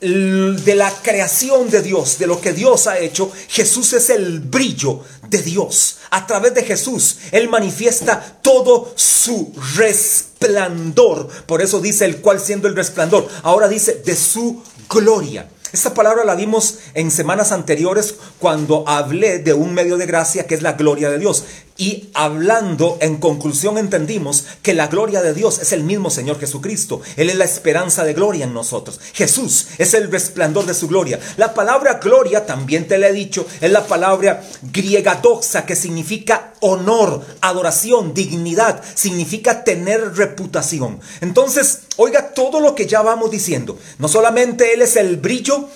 de 0.00 0.74
la 0.74 0.90
creación 1.02 1.68
de 1.68 1.82
Dios, 1.82 2.18
de 2.18 2.26
lo 2.26 2.40
que 2.40 2.54
Dios 2.54 2.86
ha 2.86 2.98
hecho, 2.98 3.30
Jesús 3.48 3.92
es 3.92 4.08
el 4.10 4.40
brillo 4.40 5.00
de 5.28 5.42
Dios. 5.42 5.98
A 6.10 6.26
través 6.26 6.54
de 6.54 6.64
Jesús, 6.64 7.18
Él 7.30 7.50
manifiesta 7.50 8.38
todo 8.40 8.92
su 8.96 9.52
resplandor. 9.76 11.28
Por 11.44 11.60
eso 11.60 11.80
dice 11.80 12.06
el 12.06 12.22
cual 12.22 12.40
siendo 12.40 12.66
el 12.66 12.76
resplandor. 12.76 13.28
Ahora 13.42 13.68
dice 13.68 14.00
de 14.04 14.16
su 14.16 14.62
gloria. 14.88 15.50
Esta 15.70 15.92
palabra 15.92 16.24
la 16.24 16.34
vimos 16.34 16.78
en 16.94 17.10
semanas 17.10 17.52
anteriores 17.52 18.14
cuando 18.38 18.88
hablé 18.88 19.38
de 19.40 19.52
un 19.52 19.74
medio 19.74 19.98
de 19.98 20.06
gracia 20.06 20.46
que 20.46 20.54
es 20.54 20.62
la 20.62 20.72
gloria 20.72 21.10
de 21.10 21.18
Dios. 21.18 21.44
Y 21.80 22.10
hablando 22.12 22.98
en 23.00 23.18
conclusión 23.18 23.78
entendimos 23.78 24.46
que 24.62 24.74
la 24.74 24.88
gloria 24.88 25.22
de 25.22 25.32
Dios 25.32 25.60
es 25.60 25.70
el 25.70 25.84
mismo 25.84 26.10
Señor 26.10 26.40
Jesucristo. 26.40 27.00
Él 27.16 27.30
es 27.30 27.36
la 27.36 27.44
esperanza 27.44 28.02
de 28.02 28.14
gloria 28.14 28.46
en 28.46 28.52
nosotros. 28.52 28.98
Jesús 29.14 29.68
es 29.78 29.94
el 29.94 30.10
resplandor 30.10 30.66
de 30.66 30.74
su 30.74 30.88
gloria. 30.88 31.20
La 31.36 31.54
palabra 31.54 32.00
gloria, 32.02 32.46
también 32.46 32.88
te 32.88 32.98
la 32.98 33.08
he 33.08 33.12
dicho, 33.12 33.46
es 33.60 33.70
la 33.70 33.86
palabra 33.86 34.42
griega 34.72 35.20
doxa 35.22 35.66
que 35.66 35.76
significa 35.76 36.52
honor, 36.58 37.24
adoración, 37.42 38.12
dignidad. 38.12 38.82
Significa 38.96 39.62
tener 39.62 40.16
reputación. 40.16 40.98
Entonces, 41.20 41.82
oiga 41.96 42.34
todo 42.34 42.58
lo 42.58 42.74
que 42.74 42.86
ya 42.86 43.02
vamos 43.02 43.30
diciendo. 43.30 43.78
No 43.98 44.08
solamente 44.08 44.74
Él 44.74 44.82
es 44.82 44.96
el 44.96 45.16
brillo, 45.16 45.68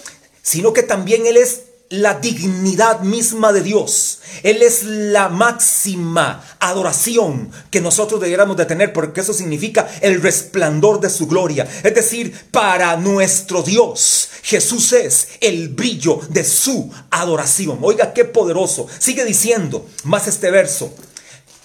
sino 0.42 0.73
que 0.73 0.82
también 0.82 1.26
Él 1.26 1.37
es 1.37 1.62
la 1.92 2.14
dignidad 2.14 3.00
misma 3.00 3.52
de 3.52 3.61
Dios. 3.61 4.20
Él 4.42 4.62
es 4.62 4.82
la 4.84 5.28
máxima 5.28 6.42
adoración 6.58 7.50
que 7.70 7.82
nosotros 7.82 8.18
debiéramos 8.18 8.56
de 8.56 8.64
tener 8.64 8.94
porque 8.94 9.20
eso 9.20 9.34
significa 9.34 9.87
el 10.00 10.22
resplandor 10.22 11.00
de 11.00 11.11
su 11.11 11.26
gloria. 11.26 11.68
Es 11.82 11.94
decir, 11.94 12.34
para 12.50 12.96
nuestro 12.96 13.62
Dios, 13.62 14.30
Jesús 14.42 14.94
es 14.94 15.28
el 15.42 15.68
brillo 15.68 16.18
de 16.30 16.44
su 16.44 16.90
adoración. 17.11 17.78
Oiga, 17.82 18.14
qué 18.14 18.25
poderoso. 18.25 18.87
Sigue 18.99 19.26
diciendo 19.26 19.87
más 20.04 20.28
este 20.28 20.50
verso, 20.50 20.94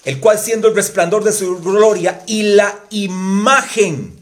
el 0.04 0.20
cual 0.20 0.38
siendo 0.38 0.68
el 0.68 0.74
resplandor 0.74 1.24
de 1.24 1.32
su 1.32 1.58
gloria 1.60 2.22
y 2.26 2.42
la 2.42 2.80
imagen. 2.90 4.20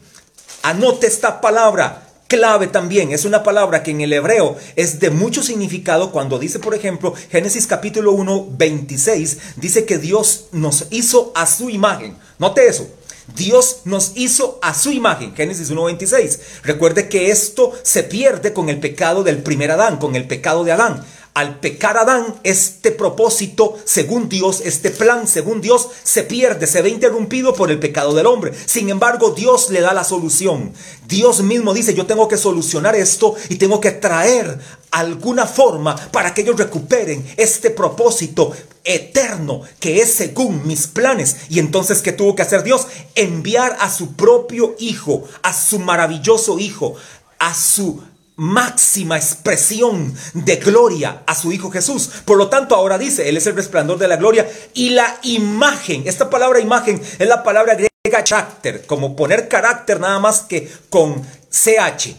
Anote 0.63 1.07
esta 1.07 1.41
palabra 1.41 2.06
clave 2.27 2.67
también. 2.67 3.11
Es 3.11 3.25
una 3.25 3.43
palabra 3.43 3.83
que 3.83 3.91
en 3.91 4.01
el 4.01 4.13
hebreo 4.13 4.57
es 4.75 4.99
de 4.99 5.09
mucho 5.09 5.43
significado 5.43 6.11
cuando 6.11 6.39
dice, 6.39 6.59
por 6.59 6.75
ejemplo, 6.75 7.13
Génesis 7.31 7.67
capítulo 7.67 8.11
1, 8.11 8.47
26, 8.51 9.37
dice 9.55 9.85
que 9.85 9.97
Dios 9.97 10.45
nos 10.51 10.87
hizo 10.91 11.31
a 11.35 11.45
su 11.45 11.69
imagen. 11.69 12.15
Note 12.39 12.67
eso. 12.67 12.87
Dios 13.35 13.81
nos 13.83 14.13
hizo 14.15 14.57
a 14.61 14.73
su 14.73 14.91
imagen, 14.91 15.35
Génesis 15.35 15.69
1.26. 15.69 16.39
Recuerde 16.63 17.09
que 17.09 17.29
esto 17.29 17.73
se 17.83 18.03
pierde 18.03 18.53
con 18.53 18.69
el 18.69 18.79
pecado 18.79 19.23
del 19.23 19.43
primer 19.43 19.71
Adán, 19.71 19.97
con 19.97 20.15
el 20.15 20.27
pecado 20.27 20.63
de 20.63 20.71
Adán 20.71 21.03
al 21.37 21.59
pecar 21.59 21.97
Adán, 21.99 22.33
este 22.41 22.89
propósito, 22.89 23.77
según 23.85 24.27
Dios, 24.27 24.59
este 24.65 24.89
plan, 24.89 25.27
según 25.27 25.61
Dios, 25.61 25.87
se 26.01 26.23
pierde, 26.23 26.65
se 26.65 26.81
ve 26.81 26.89
interrumpido 26.89 27.53
por 27.53 27.69
el 27.69 27.77
pecado 27.77 28.15
del 28.15 28.25
hombre. 28.25 28.53
Sin 28.65 28.89
embargo, 28.89 29.35
Dios 29.37 29.69
le 29.69 29.81
da 29.81 29.93
la 29.93 30.03
solución. 30.03 30.73
Dios 31.07 31.43
mismo 31.43 31.75
dice, 31.75 31.93
yo 31.93 32.07
tengo 32.07 32.27
que 32.27 32.37
solucionar 32.37 32.95
esto 32.95 33.35
y 33.49 33.57
tengo 33.57 33.79
que 33.79 33.91
traer 33.91 34.57
alguna 34.89 35.45
forma 35.45 35.95
para 36.11 36.33
que 36.33 36.41
ellos 36.41 36.57
recuperen 36.57 37.23
este 37.37 37.69
propósito 37.69 38.51
eterno 38.83 39.61
que 39.79 40.01
es 40.01 40.11
según 40.11 40.65
mis 40.65 40.87
planes. 40.87 41.37
Y 41.49 41.59
entonces, 41.59 42.01
¿qué 42.01 42.13
tuvo 42.13 42.33
que 42.33 42.41
hacer 42.41 42.63
Dios? 42.63 42.87
Enviar 43.13 43.77
a 43.79 43.91
su 43.91 44.13
propio 44.13 44.75
Hijo, 44.79 45.23
a 45.43 45.53
su 45.53 45.77
maravilloso 45.77 46.57
Hijo, 46.57 46.95
a 47.37 47.53
su 47.53 48.01
máxima 48.37 49.17
expresión 49.17 50.15
de 50.33 50.55
gloria 50.57 51.23
a 51.25 51.35
su 51.35 51.51
Hijo 51.51 51.69
Jesús. 51.69 52.09
Por 52.23 52.37
lo 52.37 52.47
tanto, 52.49 52.75
ahora 52.75 52.97
dice, 52.97 53.27
Él 53.27 53.37
es 53.37 53.47
el 53.47 53.55
resplandor 53.55 53.97
de 53.97 54.07
la 54.07 54.15
gloria 54.15 54.49
y 54.73 54.91
la 54.91 55.17
imagen. 55.23 56.03
Esta 56.05 56.29
palabra 56.29 56.59
imagen 56.59 57.01
es 57.19 57.27
la 57.27 57.43
palabra 57.43 57.73
griega 57.73 57.89
carácter, 58.09 58.85
como 58.85 59.15
poner 59.15 59.47
carácter 59.47 59.99
nada 59.99 60.19
más 60.19 60.41
que 60.41 60.71
con 60.89 61.21
CH. 61.49 62.15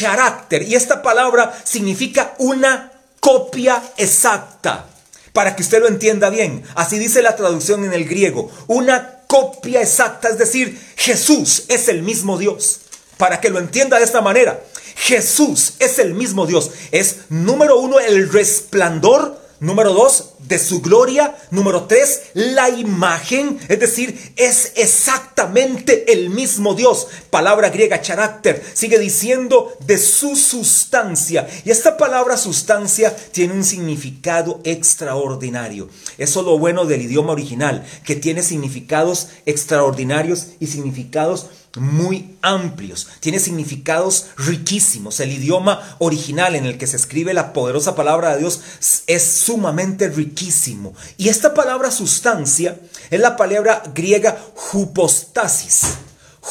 Carácter. 0.00 0.62
Y 0.62 0.74
esta 0.74 1.00
palabra 1.02 1.56
significa 1.64 2.34
una 2.38 2.92
copia 3.20 3.82
exacta. 3.96 4.86
Para 5.32 5.54
que 5.54 5.62
usted 5.62 5.80
lo 5.80 5.88
entienda 5.88 6.30
bien. 6.30 6.64
Así 6.74 6.98
dice 6.98 7.22
la 7.22 7.36
traducción 7.36 7.84
en 7.84 7.92
el 7.92 8.06
griego. 8.06 8.50
Una 8.66 9.20
copia 9.26 9.82
exacta. 9.82 10.28
Es 10.28 10.38
decir, 10.38 10.80
Jesús 10.96 11.64
es 11.68 11.88
el 11.88 12.02
mismo 12.02 12.38
Dios. 12.38 12.80
Para 13.18 13.40
que 13.40 13.50
lo 13.50 13.58
entienda 13.58 13.98
de 13.98 14.04
esta 14.04 14.22
manera. 14.22 14.60
Jesús 14.96 15.74
es 15.78 15.98
el 15.98 16.14
mismo 16.14 16.46
Dios. 16.46 16.70
Es 16.90 17.18
número 17.28 17.78
uno 17.78 18.00
el 18.00 18.32
resplandor. 18.32 19.44
Número 19.58 19.94
dos, 19.94 20.34
de 20.40 20.58
su 20.58 20.82
gloria. 20.82 21.34
Número 21.50 21.84
tres, 21.84 22.24
la 22.34 22.68
imagen. 22.68 23.58
Es 23.68 23.80
decir, 23.80 24.32
es 24.36 24.72
exactamente 24.76 26.12
el 26.12 26.28
mismo 26.30 26.74
Dios. 26.74 27.06
Palabra 27.30 27.70
griega, 27.70 28.02
carácter. 28.02 28.62
Sigue 28.74 28.98
diciendo 28.98 29.74
de 29.86 29.98
su 29.98 30.36
sustancia. 30.36 31.48
Y 31.64 31.70
esta 31.70 31.96
palabra 31.96 32.36
sustancia 32.36 33.14
tiene 33.32 33.54
un 33.54 33.64
significado 33.64 34.60
extraordinario. 34.64 35.88
Eso 36.18 36.40
es 36.40 36.46
lo 36.46 36.58
bueno 36.58 36.84
del 36.84 37.02
idioma 37.02 37.32
original, 37.32 37.86
que 38.04 38.16
tiene 38.16 38.42
significados 38.42 39.28
extraordinarios 39.46 40.48
y 40.60 40.66
significados 40.66 41.46
muy 41.76 42.36
amplios, 42.42 43.08
tiene 43.20 43.38
significados 43.38 44.26
riquísimos. 44.36 45.20
El 45.20 45.32
idioma 45.32 45.96
original 45.98 46.54
en 46.56 46.66
el 46.66 46.78
que 46.78 46.86
se 46.86 46.96
escribe 46.96 47.34
la 47.34 47.52
poderosa 47.52 47.94
palabra 47.94 48.34
de 48.34 48.40
Dios 48.40 48.60
es 49.06 49.22
sumamente 49.22 50.08
riquísimo. 50.08 50.94
Y 51.16 51.28
esta 51.28 51.54
palabra 51.54 51.90
sustancia 51.90 52.78
es 53.10 53.20
la 53.20 53.36
palabra 53.36 53.82
griega 53.94 54.38
hupostasis. 54.72 55.82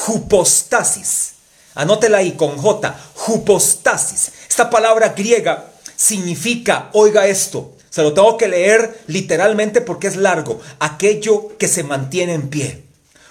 Hupostasis. 0.06 1.32
Anótela 1.74 2.18
ahí 2.18 2.32
con 2.32 2.56
J. 2.56 2.98
Hupostasis. 3.26 4.32
Esta 4.48 4.70
palabra 4.70 5.10
griega 5.10 5.72
significa, 5.96 6.90
oiga 6.92 7.26
esto, 7.26 7.76
se 7.90 8.02
lo 8.02 8.12
tengo 8.12 8.36
que 8.36 8.48
leer 8.48 9.02
literalmente 9.06 9.80
porque 9.80 10.06
es 10.06 10.16
largo, 10.16 10.60
aquello 10.78 11.56
que 11.58 11.68
se 11.68 11.82
mantiene 11.82 12.34
en 12.34 12.48
pie. 12.48 12.84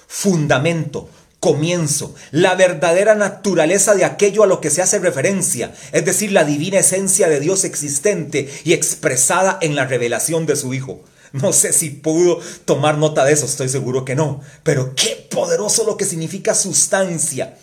Fundamento, 0.08 1.10
comienzo, 1.46 2.16
la 2.32 2.56
verdadera 2.56 3.14
naturaleza 3.14 3.94
de 3.94 4.04
aquello 4.04 4.42
a 4.42 4.48
lo 4.48 4.62
que 4.62 4.72
se 4.72 4.82
hace 4.82 4.98
referencia, 4.98 5.72
es 5.92 6.04
decir, 6.04 6.32
la 6.32 6.44
divina 6.44 6.80
esencia 6.80 7.30
de 7.30 7.40
Dios 7.40 7.66
existente 7.66 8.50
y 8.64 8.74
expresada 8.74 9.60
en 9.62 9.76
la 9.76 9.86
revelación 9.86 10.48
de 10.48 10.56
su 10.56 10.74
Hijo. 10.74 11.04
No 11.34 11.54
sé 11.54 11.72
si 11.72 11.92
pudo 11.92 12.40
tomar 12.66 12.98
nota 12.98 13.24
de 13.26 13.34
eso, 13.34 13.46
estoy 13.46 13.70
seguro 13.70 14.06
que 14.06 14.16
no, 14.16 14.42
pero 14.64 14.96
qué 14.96 15.28
poderoso 15.30 15.84
lo 15.86 15.98
que 15.98 16.06
significa 16.06 16.56
sustancia. 16.56 17.56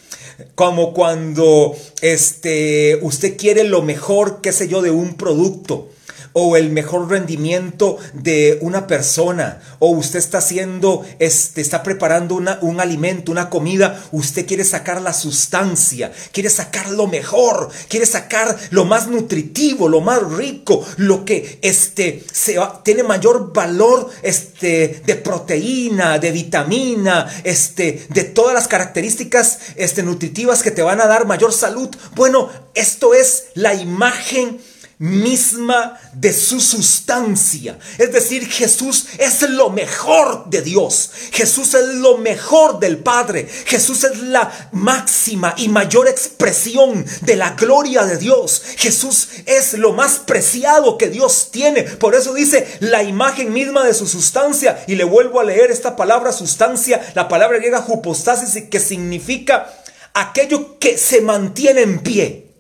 Como 0.55 0.95
cuando 0.95 1.75
este, 2.03 3.01
usted 3.03 3.37
quiere 3.37 3.65
lo 3.65 3.83
mejor, 3.83 4.43
qué 4.43 4.53
sé 4.53 4.69
yo, 4.69 4.81
de 4.81 4.93
un 4.93 5.15
producto 5.15 5.89
o 6.33 6.57
el 6.57 6.71
mejor 6.71 7.11
rendimiento 7.11 7.99
de 8.12 8.59
una 8.61 8.87
persona 8.87 9.61
o 9.79 9.91
usted 9.91 10.19
está 10.19 10.39
haciendo, 10.39 11.05
este, 11.19 11.61
está 11.61 11.83
preparando 11.83 12.35
una, 12.35 12.59
un 12.62 12.81
alimento, 12.81 13.33
una 13.33 13.51
comida, 13.51 14.03
usted 14.12 14.47
quiere 14.47 14.65
sacar 14.65 15.01
la 15.01 15.12
sustancia, 15.12 16.12
quiere 16.33 16.51
sacar 16.51 16.91
lo 16.91 17.07
mejor, 17.07 17.71
quiere 17.89 18.07
sacar 18.07 18.57
lo 18.71 18.85
más 18.85 19.09
nutritivo, 19.09 19.89
lo 19.89 20.01
más 20.01 20.23
rico, 20.23 20.85
lo 20.97 21.25
que 21.25 21.59
este, 21.62 22.25
se, 22.33 22.59
tiene 22.83 23.03
mayor 23.03 23.53
valor 23.53 24.11
este, 24.23 25.03
de 25.05 25.17
proteína, 25.17 26.19
de 26.19 26.31
vitamina, 26.33 27.29
este, 27.45 28.07
de 28.09 28.25
todas 28.25 28.55
las 28.55 28.69
características 28.69 29.59
este, 29.77 30.03
nutritivas 30.03 30.62
que 30.62 30.71
te 30.71 30.83
van 30.83 31.01
a 31.01 31.07
dar 31.07 31.27
mayor 31.27 31.53
salud. 31.53 31.89
Bueno, 32.15 32.49
esto 32.75 33.15
es 33.15 33.47
la 33.55 33.75
imagen 33.75 34.59
misma 35.03 35.99
de 36.13 36.33
su 36.33 36.61
sustancia. 36.61 37.77
Es 37.99 38.13
decir, 38.13 38.49
Jesús 38.49 39.07
es 39.19 39.43
lo 39.43 39.69
mejor 39.69 40.49
de 40.49 40.63
Dios. 40.63 41.11
Jesús 41.33 41.75
es 41.75 41.89
lo 41.97 42.19
mejor 42.19 42.79
del 42.79 42.99
Padre. 42.99 43.49
Jesús 43.67 44.05
es 44.05 44.21
la 44.21 44.71
máxima 44.71 45.55
y 45.57 45.69
mayor 45.69 46.07
expresión 46.07 47.05
de 47.23 47.35
la 47.35 47.51
gloria 47.51 48.05
de 48.05 48.17
Dios. 48.17 48.63
Jesús 48.77 49.29
es 49.47 49.75
lo 49.75 49.93
más 49.93 50.21
preciado 50.21 50.97
que 50.99 51.09
Dios 51.09 51.49
tiene. 51.51 51.83
Por 51.83 52.15
eso 52.15 52.33
dice 52.33 52.65
la 52.79 53.03
imagen 53.03 53.53
misma 53.53 53.85
de 53.85 53.95
su 53.95 54.07
sustancia. 54.07 54.85
Y 54.87 54.95
le 54.95 55.03
vuelvo 55.03 55.41
a 55.41 55.45
leer 55.45 55.73
esta 55.73 55.97
palabra 55.97 56.31
sustancia, 56.31 57.05
la 57.17 57.27
palabra 57.27 57.59
griega 57.59 57.85
hupostasis, 57.89 58.69
que 58.71 58.79
significa 58.79 59.75
aquello 60.15 60.79
que 60.79 60.97
se 60.97 61.21
mantiene 61.21 61.81
en 61.81 61.99
pie. 62.05 62.52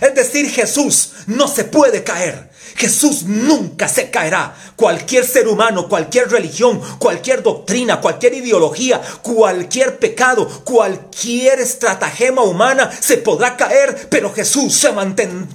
Es 0.00 0.14
decir, 0.14 0.50
Jesús 0.50 1.12
no 1.26 1.48
se 1.48 1.64
puede 1.64 2.02
caer. 2.02 2.50
Jesús 2.76 3.24
nunca 3.24 3.88
se 3.88 4.10
caerá. 4.10 4.54
Cualquier 4.76 5.26
ser 5.26 5.46
humano, 5.46 5.88
cualquier 5.88 6.30
religión, 6.30 6.80
cualquier 6.98 7.42
doctrina, 7.42 8.00
cualquier 8.00 8.34
ideología, 8.34 9.00
cualquier 9.22 9.98
pecado, 9.98 10.48
cualquier 10.64 11.60
estratagema 11.60 12.42
humana 12.42 12.90
se 12.98 13.18
podrá 13.18 13.56
caer, 13.56 14.08
pero 14.08 14.32
Jesús 14.32 14.74
se, 14.74 14.90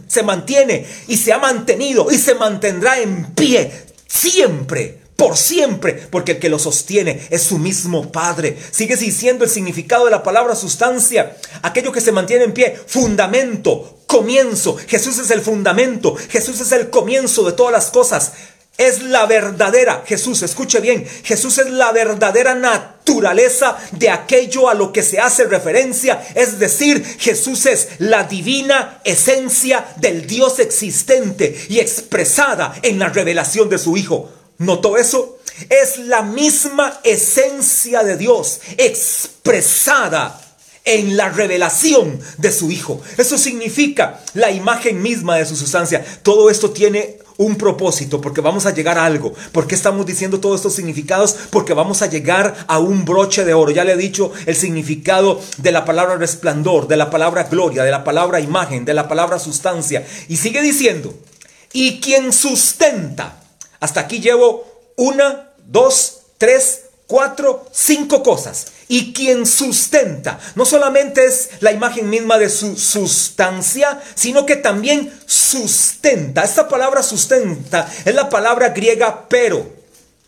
se 0.08 0.24
mantiene 0.24 0.86
y 1.08 1.18
se 1.18 1.34
ha 1.34 1.40
mantenido 1.40 2.08
y 2.12 2.18
se 2.18 2.36
mantendrá 2.36 3.00
en 3.00 3.34
pie 3.34 3.88
siempre 4.08 5.07
por 5.18 5.36
siempre, 5.36 5.94
porque 6.12 6.34
el 6.34 6.40
que 6.40 6.48
lo 6.48 6.60
sostiene 6.60 7.28
es 7.32 7.42
su 7.42 7.58
mismo 7.58 8.12
Padre. 8.12 8.56
Sigue 8.72 8.96
diciendo 8.96 9.44
el 9.44 9.50
significado 9.50 10.06
de 10.06 10.12
la 10.12 10.22
palabra 10.22 10.56
sustancia, 10.56 11.36
aquello 11.64 11.92
que 11.92 12.02
se 12.02 12.12
mantiene 12.12 12.46
en 12.46 12.54
pie, 12.54 12.80
fundamento, 12.86 13.98
comienzo. 14.06 14.78
Jesús 14.88 15.18
es 15.18 15.32
el 15.32 15.42
fundamento, 15.42 16.16
Jesús 16.30 16.62
es 16.62 16.72
el 16.72 16.92
comienzo 16.92 17.44
de 17.44 17.54
todas 17.54 17.74
las 17.74 17.88
cosas. 17.88 18.34
Es 18.78 19.02
la 19.02 19.26
verdadera, 19.26 20.04
Jesús, 20.06 20.44
escuche 20.44 20.80
bien, 20.80 21.04
Jesús 21.24 21.58
es 21.58 21.72
la 21.72 21.92
verdadera 21.92 22.54
naturaleza 22.54 23.76
de 23.94 24.12
aquello 24.12 24.70
a 24.70 24.76
lo 24.76 24.94
que 24.94 25.02
se 25.02 25.20
hace 25.20 25.46
referencia. 25.46 26.24
Es 26.36 26.60
decir, 26.60 27.04
Jesús 27.18 27.66
es 27.66 27.88
la 27.98 28.26
divina 28.26 29.02
esencia 29.04 29.84
del 29.96 30.28
Dios 30.28 30.60
existente 30.60 31.60
y 31.70 31.80
expresada 31.80 32.76
en 32.84 33.00
la 33.00 33.10
revelación 33.10 33.68
de 33.68 33.80
su 33.80 33.98
Hijo. 33.98 34.37
¿Notó 34.58 34.98
eso? 34.98 35.38
Es 35.70 35.98
la 36.00 36.22
misma 36.22 37.00
esencia 37.04 38.04
de 38.04 38.18
Dios 38.18 38.60
expresada 38.78 40.42
en 40.84 41.18
la 41.18 41.30
revelación 41.30 42.20
de 42.38 42.52
su 42.52 42.72
Hijo. 42.72 43.02
Eso 43.18 43.38
significa 43.38 44.22
la 44.34 44.52
imagen 44.52 45.02
misma 45.02 45.38
de 45.38 45.46
su 45.46 45.56
sustancia. 45.56 46.04
Todo 46.24 46.50
esto 46.50 46.72
tiene 46.72 47.20
un 47.38 47.56
propósito, 47.56 48.20
porque 48.20 48.42
vamos 48.42 48.66
a 48.66 48.74
llegar 48.74 48.98
a 48.98 49.06
algo. 49.06 49.34
¿Por 49.52 49.68
qué 49.68 49.76
estamos 49.76 50.06
diciendo 50.06 50.40
todos 50.40 50.56
estos 50.56 50.74
significados? 50.74 51.36
Porque 51.52 51.74
vamos 51.74 52.02
a 52.02 52.08
llegar 52.08 52.66
a 52.68 52.80
un 52.80 53.06
broche 53.06 53.46
de 53.46 53.54
oro. 53.54 53.72
Ya 53.72 53.84
le 53.84 53.94
he 53.94 53.98
dicho 53.98 54.32
el 54.46 54.56
significado 54.56 55.40
de 55.58 55.72
la 55.72 55.86
palabra 55.86 56.16
resplandor, 56.16 56.88
de 56.88 56.98
la 56.98 57.10
palabra 57.10 57.44
gloria, 57.44 57.84
de 57.84 57.92
la 57.92 58.04
palabra 58.04 58.40
imagen, 58.40 58.86
de 58.86 58.94
la 58.94 59.08
palabra 59.08 59.40
sustancia. 59.40 60.06
Y 60.28 60.38
sigue 60.38 60.62
diciendo, 60.62 61.14
y 61.74 62.00
quien 62.00 62.34
sustenta 62.34 63.44
hasta 63.80 64.02
aquí 64.02 64.20
llevo 64.20 64.66
una, 64.96 65.52
dos, 65.66 66.22
tres, 66.38 66.82
cuatro, 67.08 67.66
cinco 67.72 68.22
cosas. 68.22 68.68
Y 68.90 69.14
quien 69.14 69.46
sustenta, 69.46 70.40
no 70.56 70.66
solamente 70.66 71.26
es 71.26 71.50
la 71.60 71.72
imagen 71.72 72.10
misma 72.10 72.38
de 72.38 72.50
su 72.50 72.76
sustancia, 72.78 74.02
sino 74.16 74.46
que 74.46 74.56
también 74.58 75.12
sustenta. 75.26 76.44
Esta 76.44 76.68
palabra 76.68 77.04
sustenta 77.04 77.90
es 78.06 78.14
la 78.16 78.30
palabra 78.30 78.70
griega 78.70 79.28
pero, 79.28 79.66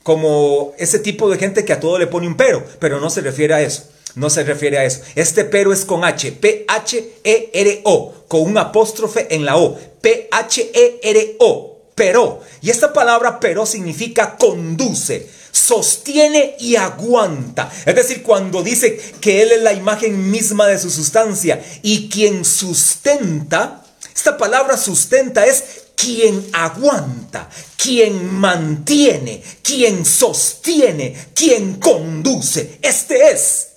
como 0.03 0.73
ese 0.77 0.99
tipo 0.99 1.29
de 1.29 1.37
gente 1.37 1.63
que 1.63 1.73
a 1.73 1.79
todo 1.79 1.99
le 1.99 2.07
pone 2.07 2.27
un 2.27 2.35
pero, 2.35 2.63
pero 2.79 2.99
no 2.99 3.09
se 3.09 3.21
refiere 3.21 3.53
a 3.53 3.61
eso. 3.61 3.83
No 4.15 4.29
se 4.29 4.43
refiere 4.43 4.79
a 4.79 4.85
eso. 4.85 5.01
Este 5.15 5.45
pero 5.45 5.71
es 5.71 5.85
con 5.85 6.03
H, 6.03 6.31
P-H-E-R-O, 6.33 8.13
con 8.27 8.41
un 8.41 8.57
apóstrofe 8.57 9.33
en 9.33 9.45
la 9.45 9.57
O, 9.57 9.77
P-H-E-R-O 10.01 11.68
pero. 11.99 12.39
Y 12.61 12.69
esta 12.69 12.93
palabra 12.93 13.41
pero 13.41 13.65
significa 13.65 14.37
conduce, 14.37 15.29
sostiene 15.51 16.55
y 16.57 16.77
aguanta. 16.77 17.69
Es 17.85 17.93
decir, 17.93 18.23
cuando 18.23 18.63
dice 18.63 18.97
que 19.19 19.41
Él 19.41 19.51
es 19.51 19.61
la 19.61 19.73
imagen 19.73 20.31
misma 20.31 20.65
de 20.67 20.79
su 20.79 20.89
sustancia 20.89 21.61
y 21.81 22.07
quien 22.07 22.45
sustenta, 22.45 23.83
esta 24.15 24.37
palabra 24.37 24.77
sustenta 24.77 25.45
es 25.45 25.87
quien 25.97 26.47
aguanta, 26.53 27.49
quien 27.75 28.33
mantiene, 28.33 29.43
quien 29.61 30.05
sostiene, 30.05 31.31
quien 31.33 31.81
conduce. 31.81 32.79
Este 32.81 33.31
es 33.31 33.68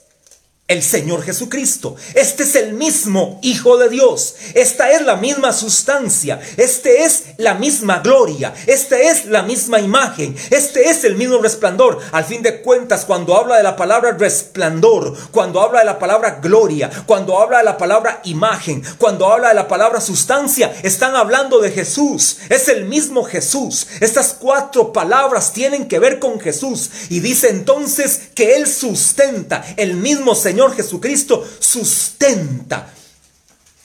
el 0.72 0.82
Señor 0.82 1.22
Jesucristo. 1.22 1.96
Este 2.14 2.44
es 2.44 2.56
el 2.56 2.72
mismo 2.72 3.38
Hijo 3.42 3.76
de 3.76 3.90
Dios. 3.90 4.34
Esta 4.54 4.90
es 4.90 5.02
la 5.02 5.16
misma 5.16 5.52
sustancia. 5.52 6.40
Este 6.56 7.04
es 7.04 7.24
la 7.36 7.54
misma 7.54 7.98
gloria. 7.98 8.54
Esta 8.66 8.98
es 8.98 9.26
la 9.26 9.42
misma 9.42 9.80
imagen. 9.80 10.34
Este 10.50 10.88
es 10.88 11.04
el 11.04 11.16
mismo 11.16 11.38
resplandor. 11.38 11.98
Al 12.12 12.24
fin 12.24 12.42
de 12.42 12.62
cuentas, 12.62 13.04
cuando 13.04 13.36
habla 13.36 13.58
de 13.58 13.62
la 13.62 13.76
palabra 13.76 14.12
resplandor, 14.12 15.14
cuando 15.30 15.60
habla 15.60 15.80
de 15.80 15.84
la 15.84 15.98
palabra 15.98 16.38
gloria, 16.42 16.90
cuando 17.06 17.38
habla 17.38 17.58
de 17.58 17.64
la 17.64 17.76
palabra 17.76 18.20
imagen, 18.24 18.82
cuando 18.96 19.30
habla 19.30 19.48
de 19.48 19.54
la 19.54 19.68
palabra 19.68 20.00
sustancia, 20.00 20.74
están 20.82 21.16
hablando 21.16 21.60
de 21.60 21.70
Jesús. 21.70 22.38
Es 22.48 22.68
el 22.68 22.86
mismo 22.86 23.24
Jesús. 23.24 23.86
Estas 24.00 24.34
cuatro 24.38 24.92
palabras 24.92 25.52
tienen 25.52 25.86
que 25.86 25.98
ver 25.98 26.18
con 26.18 26.40
Jesús. 26.40 26.90
Y 27.10 27.20
dice 27.20 27.50
entonces 27.50 28.22
que 28.34 28.56
Él 28.56 28.66
sustenta 28.66 29.62
el 29.76 29.94
mismo 29.94 30.34
Señor 30.34 30.61
Jesucristo 30.70 31.44
sustenta. 31.58 32.92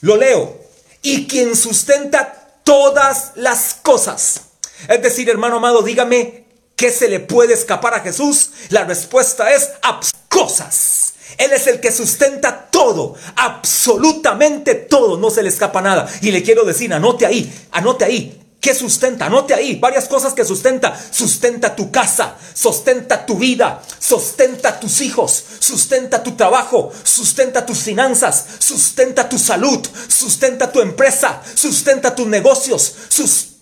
Lo 0.02 0.16
leo. 0.16 0.56
Y 1.02 1.26
quien 1.26 1.56
sustenta 1.56 2.60
todas 2.62 3.32
las 3.34 3.74
cosas. 3.82 4.42
Es 4.88 5.02
decir, 5.02 5.28
hermano 5.28 5.56
amado, 5.56 5.82
dígame, 5.82 6.44
¿qué 6.76 6.92
se 6.92 7.08
le 7.08 7.18
puede 7.18 7.54
escapar 7.54 7.94
a 7.94 8.00
Jesús? 8.00 8.50
La 8.68 8.84
respuesta 8.84 9.52
es 9.52 9.70
cosas. 10.28 11.14
Él 11.36 11.52
es 11.52 11.66
el 11.66 11.80
que 11.80 11.92
sustenta 11.92 12.68
todo, 12.70 13.14
absolutamente 13.36 14.74
todo, 14.74 15.18
no 15.18 15.30
se 15.30 15.42
le 15.42 15.48
escapa 15.48 15.82
nada. 15.82 16.08
Y 16.20 16.30
le 16.30 16.42
quiero 16.42 16.64
decir, 16.64 16.92
anote 16.92 17.26
ahí, 17.26 17.52
anote 17.70 18.04
ahí, 18.04 18.47
¿Qué 18.60 18.74
sustenta? 18.74 19.26
Anote 19.26 19.54
ahí 19.54 19.76
varias 19.76 20.08
cosas 20.08 20.34
que 20.34 20.44
sustenta. 20.44 20.98
Sustenta 21.10 21.76
tu 21.76 21.92
casa, 21.92 22.36
sustenta 22.54 23.24
tu 23.24 23.36
vida, 23.36 23.80
sustenta 23.98 24.80
tus 24.80 25.00
hijos, 25.00 25.44
sustenta 25.60 26.22
tu 26.22 26.32
trabajo, 26.32 26.90
sustenta 27.04 27.64
tus 27.64 27.78
finanzas, 27.78 28.44
sustenta 28.58 29.28
tu 29.28 29.38
salud, 29.38 29.86
sustenta 30.08 30.72
tu 30.72 30.80
empresa, 30.80 31.40
sustenta 31.54 32.14
tus 32.14 32.26
negocios, 32.26 32.94
sustenta 33.08 33.57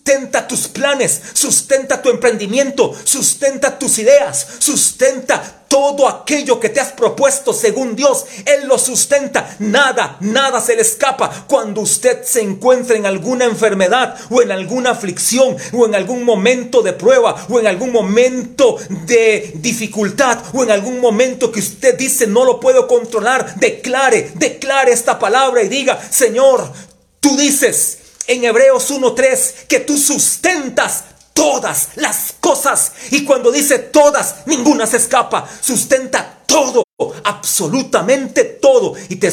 tus 0.47 0.69
planes, 0.69 1.21
sustenta 1.33 2.01
tu 2.01 2.11
emprendimiento, 2.11 2.95
sustenta 3.05 3.79
tus 3.79 3.99
ideas, 3.99 4.47
sustenta 4.59 5.65
todo 5.69 6.09
aquello 6.09 6.61
que 6.61 6.69
te 6.69 6.79
has 6.79 6.93
propuesto 6.93 7.53
según 7.53 7.97
Dios, 7.97 8.25
Él 8.45 8.69
lo 8.69 8.79
sustenta. 8.79 9.57
Nada, 9.59 10.17
nada 10.21 10.61
se 10.61 10.77
le 10.77 10.83
escapa 10.83 11.47
cuando 11.49 11.81
usted 11.81 12.23
se 12.23 12.41
encuentra 12.41 12.97
en 12.97 13.05
alguna 13.05 13.47
enfermedad 13.47 14.17
o 14.31 14.43
en 14.43 14.53
alguna 14.53 14.91
aflicción 14.91 15.57
o 15.73 15.87
en 15.87 15.97
algún 15.97 16.25
momento 16.25 16.83
de 16.83 16.93
prueba 16.93 17.47
o 17.49 17.59
en 17.59 17.67
algún 17.67 17.91
momento 17.91 18.79
de 19.07 19.53
dificultad 19.57 20.39
o 20.55 20.63
en 20.63 20.71
algún 20.71 21.01
momento 21.01 21.51
que 21.51 21.61
usted 21.61 21.99
dice 21.99 22.29
no 22.29 22.45
lo 22.45 22.61
puedo 22.61 22.87
controlar. 22.87 23.57
Declare, 23.57 24.31
declare 24.35 24.93
esta 24.93 25.19
palabra 25.19 25.63
y 25.63 25.69
diga, 25.69 26.01
Señor, 26.11 26.73
tú 27.21 27.37
dices 27.37 27.99
en 28.27 28.45
Hebreos 28.45 28.91
1.3 28.91 29.67
que 29.67 29.81
tú 29.81 29.97
sustentas 29.97 31.05
todas 31.33 31.91
las 31.97 32.35
cosas. 32.41 32.93
Y 33.11 33.25
cuando 33.25 33.53
dice 33.53 33.79
todas, 33.79 34.47
ninguna 34.47 34.87
se 34.87 34.97
escapa. 34.97 35.49
Sustenta 35.61 36.43
todo, 36.47 36.83
absolutamente 37.25 38.45
todo. 38.45 38.95
Y 39.09 39.17
te 39.17 39.31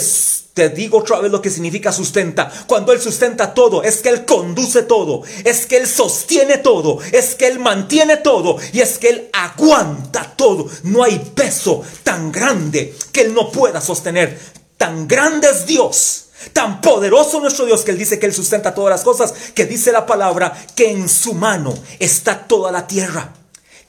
Te 0.54 0.70
digo 0.70 1.00
otra 1.00 1.20
vez 1.20 1.32
lo 1.32 1.42
que 1.42 1.50
significa 1.50 1.92
sustenta. 1.92 2.52
Cuando 2.68 2.92
Él 2.92 3.02
sustenta 3.02 3.56
todo, 3.56 3.82
es 3.82 4.02
que 4.02 4.10
Él 4.10 4.24
conduce 4.26 4.84
todo, 4.84 5.24
es 5.44 5.66
que 5.66 5.78
Él 5.78 5.88
sostiene 5.88 6.60
todo, 6.60 7.00
es 7.12 7.34
que 7.34 7.48
Él 7.48 7.58
mantiene 7.58 8.18
todo 8.18 8.58
y 8.72 8.82
es 8.82 9.00
que 9.00 9.10
Él 9.10 9.30
aguanta 9.34 10.32
todo. 10.36 10.70
No 10.84 11.04
hay 11.04 11.18
peso 11.34 11.82
tan 12.04 12.32
grande 12.32 12.94
que 13.12 13.22
Él 13.22 13.34
no 13.34 13.50
pueda 13.50 13.82
sostener. 13.82 14.38
Tan 14.78 15.08
grande 15.08 15.48
es 15.50 15.66
Dios, 15.66 16.23
tan 16.52 16.82
poderoso 16.82 17.40
nuestro 17.40 17.66
Dios 17.66 17.82
que 17.82 17.92
Él 17.92 17.98
dice 17.98 18.20
que 18.20 18.26
Él 18.26 18.34
sustenta 18.34 18.74
todas 18.74 18.92
las 18.92 19.04
cosas, 19.04 19.34
que 19.54 19.66
dice 19.66 19.92
la 19.92 20.06
palabra 20.06 20.54
que 20.76 20.92
en 20.92 21.08
su 21.08 21.34
mano 21.34 21.74
está 22.00 22.48
toda 22.48 22.72
la 22.72 22.88
tierra 22.88 23.34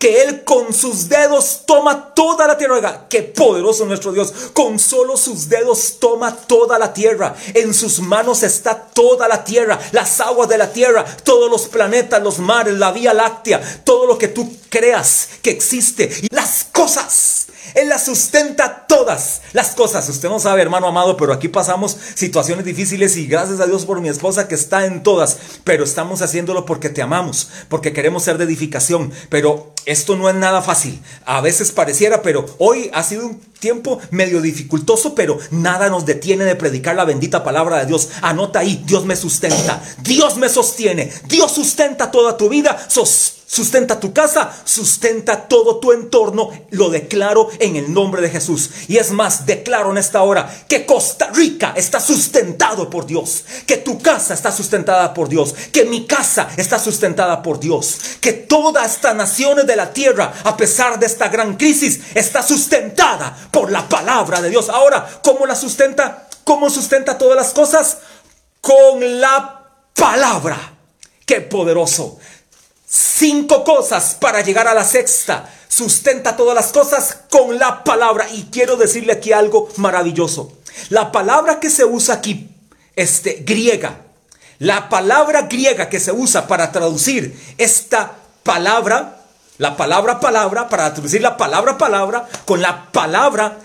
que 0.04 0.22
Él 0.22 0.44
con 0.44 0.74
sus 0.74 1.08
dedos 1.08 1.62
toma 1.66 2.12
toda 2.12 2.46
la 2.46 2.58
tierra. 2.58 2.74
Oiga, 2.74 3.06
qué 3.08 3.22
poderoso 3.22 3.86
nuestro 3.86 4.12
Dios. 4.12 4.34
Con 4.52 4.78
solo 4.78 5.16
sus 5.16 5.48
dedos 5.48 5.98
toma 5.98 6.36
toda 6.36 6.78
la 6.78 6.92
tierra. 6.92 7.34
En 7.54 7.72
sus 7.72 8.00
manos 8.00 8.42
está 8.42 8.78
toda 8.78 9.28
la 9.28 9.44
tierra, 9.44 9.80
las 9.92 10.20
aguas 10.20 10.50
de 10.50 10.58
la 10.58 10.70
tierra, 10.70 11.06
todos 11.24 11.50
los 11.50 11.68
planetas, 11.68 12.22
los 12.22 12.38
mares, 12.38 12.74
la 12.74 12.92
vía 12.92 13.14
láctea, 13.14 13.62
todo 13.82 14.06
lo 14.06 14.18
que 14.18 14.28
tú 14.28 14.54
creas 14.68 15.28
que 15.40 15.48
existe. 15.48 16.10
Las 16.30 16.66
cosas. 16.70 17.43
Él 17.74 17.88
las 17.88 18.04
sustenta 18.04 18.86
todas 18.86 19.42
las 19.52 19.74
cosas. 19.74 20.08
Usted 20.08 20.28
no 20.28 20.38
sabe, 20.38 20.62
hermano 20.62 20.86
amado, 20.86 21.16
pero 21.16 21.32
aquí 21.32 21.48
pasamos 21.48 21.96
situaciones 22.14 22.64
difíciles 22.64 23.16
y 23.16 23.26
gracias 23.26 23.60
a 23.60 23.66
Dios 23.66 23.84
por 23.84 24.00
mi 24.00 24.08
esposa 24.08 24.48
que 24.48 24.54
está 24.54 24.86
en 24.86 25.02
todas. 25.02 25.38
Pero 25.64 25.84
estamos 25.84 26.22
haciéndolo 26.22 26.66
porque 26.66 26.90
te 26.90 27.02
amamos, 27.02 27.48
porque 27.68 27.92
queremos 27.92 28.22
ser 28.22 28.38
de 28.38 28.44
edificación. 28.44 29.12
Pero 29.28 29.72
esto 29.86 30.16
no 30.16 30.28
es 30.28 30.34
nada 30.34 30.62
fácil. 30.62 31.00
A 31.24 31.40
veces 31.40 31.72
pareciera, 31.72 32.22
pero 32.22 32.46
hoy 32.58 32.90
ha 32.92 33.02
sido 33.02 33.26
un 33.26 33.40
tiempo 33.58 33.98
medio 34.10 34.40
dificultoso, 34.42 35.14
pero 35.14 35.38
nada 35.50 35.88
nos 35.88 36.04
detiene 36.04 36.44
de 36.44 36.56
predicar 36.56 36.96
la 36.96 37.04
bendita 37.04 37.44
palabra 37.44 37.78
de 37.78 37.86
Dios. 37.86 38.10
Anota 38.22 38.60
ahí, 38.60 38.82
Dios 38.84 39.04
me 39.04 39.16
sustenta, 39.16 39.82
Dios 40.02 40.36
me 40.36 40.48
sostiene, 40.48 41.10
Dios 41.28 41.52
sustenta 41.52 42.10
toda 42.10 42.36
tu 42.36 42.48
vida, 42.48 42.78
sustenta 43.46 44.00
tu 44.00 44.12
casa, 44.12 44.50
sustenta 44.64 45.48
todo 45.48 45.78
tu 45.78 45.92
entorno. 45.92 46.50
Lo 46.70 46.90
declaro 46.90 47.48
en 47.58 47.76
el 47.76 47.92
nombre 47.92 48.22
de 48.22 48.30
Jesús. 48.30 48.70
Y 48.88 48.96
es 48.96 49.10
más, 49.10 49.46
declaro 49.46 49.90
en 49.90 49.98
esta 49.98 50.22
hora 50.22 50.50
que 50.68 50.86
Costa 50.86 51.30
Rica 51.32 51.72
está 51.76 52.00
sustentado 52.00 52.90
por 52.90 53.06
Dios, 53.06 53.44
que 53.66 53.76
tu 53.76 54.00
casa 54.00 54.34
está 54.34 54.50
sustentada 54.50 55.14
por 55.14 55.28
Dios, 55.28 55.54
que 55.72 55.84
mi 55.84 56.06
casa 56.06 56.48
está 56.56 56.78
sustentada 56.78 57.42
por 57.42 57.60
Dios, 57.60 57.98
que 58.20 58.32
todas 58.32 58.94
estas 58.94 59.14
naciones 59.14 59.66
de 59.66 59.76
la 59.76 59.92
tierra, 59.92 60.32
a 60.44 60.56
pesar 60.56 60.98
de 60.98 61.06
esta 61.06 61.28
gran 61.28 61.56
crisis, 61.56 62.00
está 62.14 62.42
sustentada 62.42 63.36
por 63.50 63.70
la 63.70 63.88
palabra 63.88 64.40
de 64.40 64.50
Dios. 64.50 64.68
Ahora, 64.68 65.20
¿cómo 65.22 65.46
la 65.46 65.54
sustenta? 65.54 66.28
¿Cómo 66.44 66.68
sustenta 66.70 67.16
todas 67.16 67.36
las 67.36 67.52
cosas? 67.52 67.98
Con 68.60 69.20
la 69.20 69.62
palabra. 69.94 70.74
Qué 71.24 71.40
poderoso. 71.40 72.18
Cinco 72.96 73.64
cosas 73.64 74.16
para 74.20 74.42
llegar 74.42 74.68
a 74.68 74.74
la 74.74 74.84
sexta. 74.84 75.52
Sustenta 75.66 76.36
todas 76.36 76.54
las 76.54 76.70
cosas 76.70 77.18
con 77.28 77.58
la 77.58 77.82
palabra. 77.82 78.28
Y 78.30 78.44
quiero 78.52 78.76
decirle 78.76 79.14
aquí 79.14 79.32
algo 79.32 79.68
maravilloso. 79.78 80.52
La 80.90 81.10
palabra 81.10 81.58
que 81.58 81.70
se 81.70 81.84
usa 81.84 82.14
aquí, 82.14 82.48
este, 82.94 83.42
griega, 83.44 84.02
la 84.60 84.88
palabra 84.88 85.42
griega 85.42 85.88
que 85.88 85.98
se 85.98 86.12
usa 86.12 86.46
para 86.46 86.70
traducir 86.70 87.36
esta 87.58 88.14
palabra, 88.44 89.24
la 89.58 89.76
palabra 89.76 90.20
palabra, 90.20 90.68
para 90.68 90.94
traducir 90.94 91.20
la 91.20 91.36
palabra 91.36 91.76
palabra, 91.76 92.28
con 92.44 92.62
la 92.62 92.92
palabra 92.92 93.58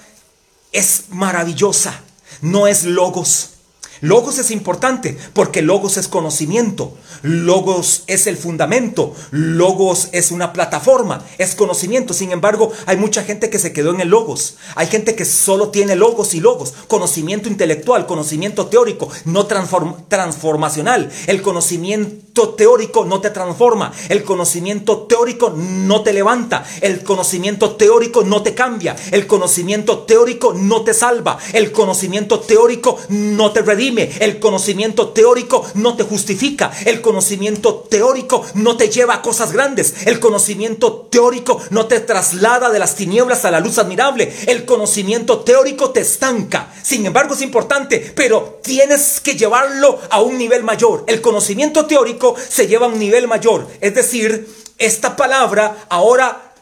es 0.72 1.04
maravillosa. 1.10 2.02
No 2.42 2.66
es 2.66 2.84
logos. 2.84 3.59
Logos 4.02 4.38
es 4.38 4.52
importante 4.52 5.18
porque 5.34 5.62
logos 5.62 5.98
es 5.98 6.08
conocimiento, 6.08 6.94
logos 7.22 8.04
es 8.08 8.28
el 8.28 8.38
fundamento, 8.38 9.16
logos 9.32 10.10
es 10.12 10.32
una 10.32 10.52
plataforma, 10.54 11.24
es 11.38 11.56
conocimiento. 11.56 12.14
Sin 12.14 12.32
embargo, 12.32 12.72
hay 12.86 12.98
mucha 12.98 13.24
gente 13.24 13.50
que 13.50 13.60
se 13.60 13.74
quedó 13.74 13.92
en 13.92 14.02
el 14.02 14.10
logos. 14.10 14.56
Hay 14.76 14.88
gente 14.88 15.16
que 15.16 15.26
solo 15.26 15.70
tiene 15.70 15.96
logos 15.96 16.34
y 16.34 16.40
logos, 16.40 16.74
conocimiento 16.88 17.48
intelectual, 17.48 18.06
conocimiento 18.06 18.68
teórico, 18.68 19.10
no 19.26 19.46
transformacional. 19.46 21.10
El 21.28 21.42
conocimiento 21.42 22.50
teórico 22.50 23.06
no 23.06 23.22
te 23.22 23.30
transforma, 23.30 23.92
el 24.10 24.24
conocimiento 24.24 25.00
teórico 25.00 25.52
no 25.56 26.02
te 26.02 26.14
levanta, 26.14 26.64
el 26.82 27.04
conocimiento 27.04 27.76
teórico 27.76 28.24
no 28.24 28.42
te 28.42 28.54
cambia, 28.54 28.96
el 29.12 29.28
conocimiento 29.28 30.00
teórico 30.00 30.54
no 30.54 30.84
te 30.84 30.94
salva, 30.94 31.38
el 31.54 31.72
conocimiento 31.72 32.40
teórico 32.40 32.98
no 33.10 33.52
te 33.52 33.62
redime 33.62 33.89
el 33.98 34.40
conocimiento 34.40 35.10
teórico 35.10 35.66
no 35.76 35.96
te 35.96 36.04
justifica. 36.04 36.72
El 36.86 37.02
conocimiento 37.02 37.88
teórico 37.90 38.46
no 38.54 38.78
te 38.78 38.90
lleva 38.90 39.16
a 39.16 39.22
cosas 39.22 39.52
grandes. 39.52 40.06
El 40.06 40.20
conocimiento 40.20 41.08
teórico 41.10 41.62
no 41.72 41.88
te 41.88 42.00
traslada 42.00 42.70
de 42.70 42.80
las 42.80 42.96
tinieblas 42.96 43.46
a 43.46 43.52
la 43.52 43.60
luz 43.60 43.78
admirable. 43.78 44.32
El 44.48 44.66
conocimiento 44.66 45.40
teórico 45.40 45.90
te 45.92 46.02
estanca. 46.02 46.72
Sin 46.84 47.06
embargo, 47.06 47.34
es 47.34 47.42
importante, 47.42 48.14
pero 48.16 48.60
tienes 48.64 49.20
que 49.20 49.36
llevarlo 49.36 50.00
a 50.10 50.22
un 50.22 50.38
nivel 50.38 50.64
mayor. 50.64 51.04
El 51.08 51.22
conocimiento 51.22 51.86
teórico 51.86 52.36
se 52.50 52.68
lleva 52.68 52.86
a 52.86 52.90
un 52.90 53.00
nivel 53.00 53.28
mayor. 53.28 53.68
Es 53.82 53.96
decir, 53.96 54.48
esta 54.78 55.16
palabra 55.16 55.86
ahora 55.90 56.54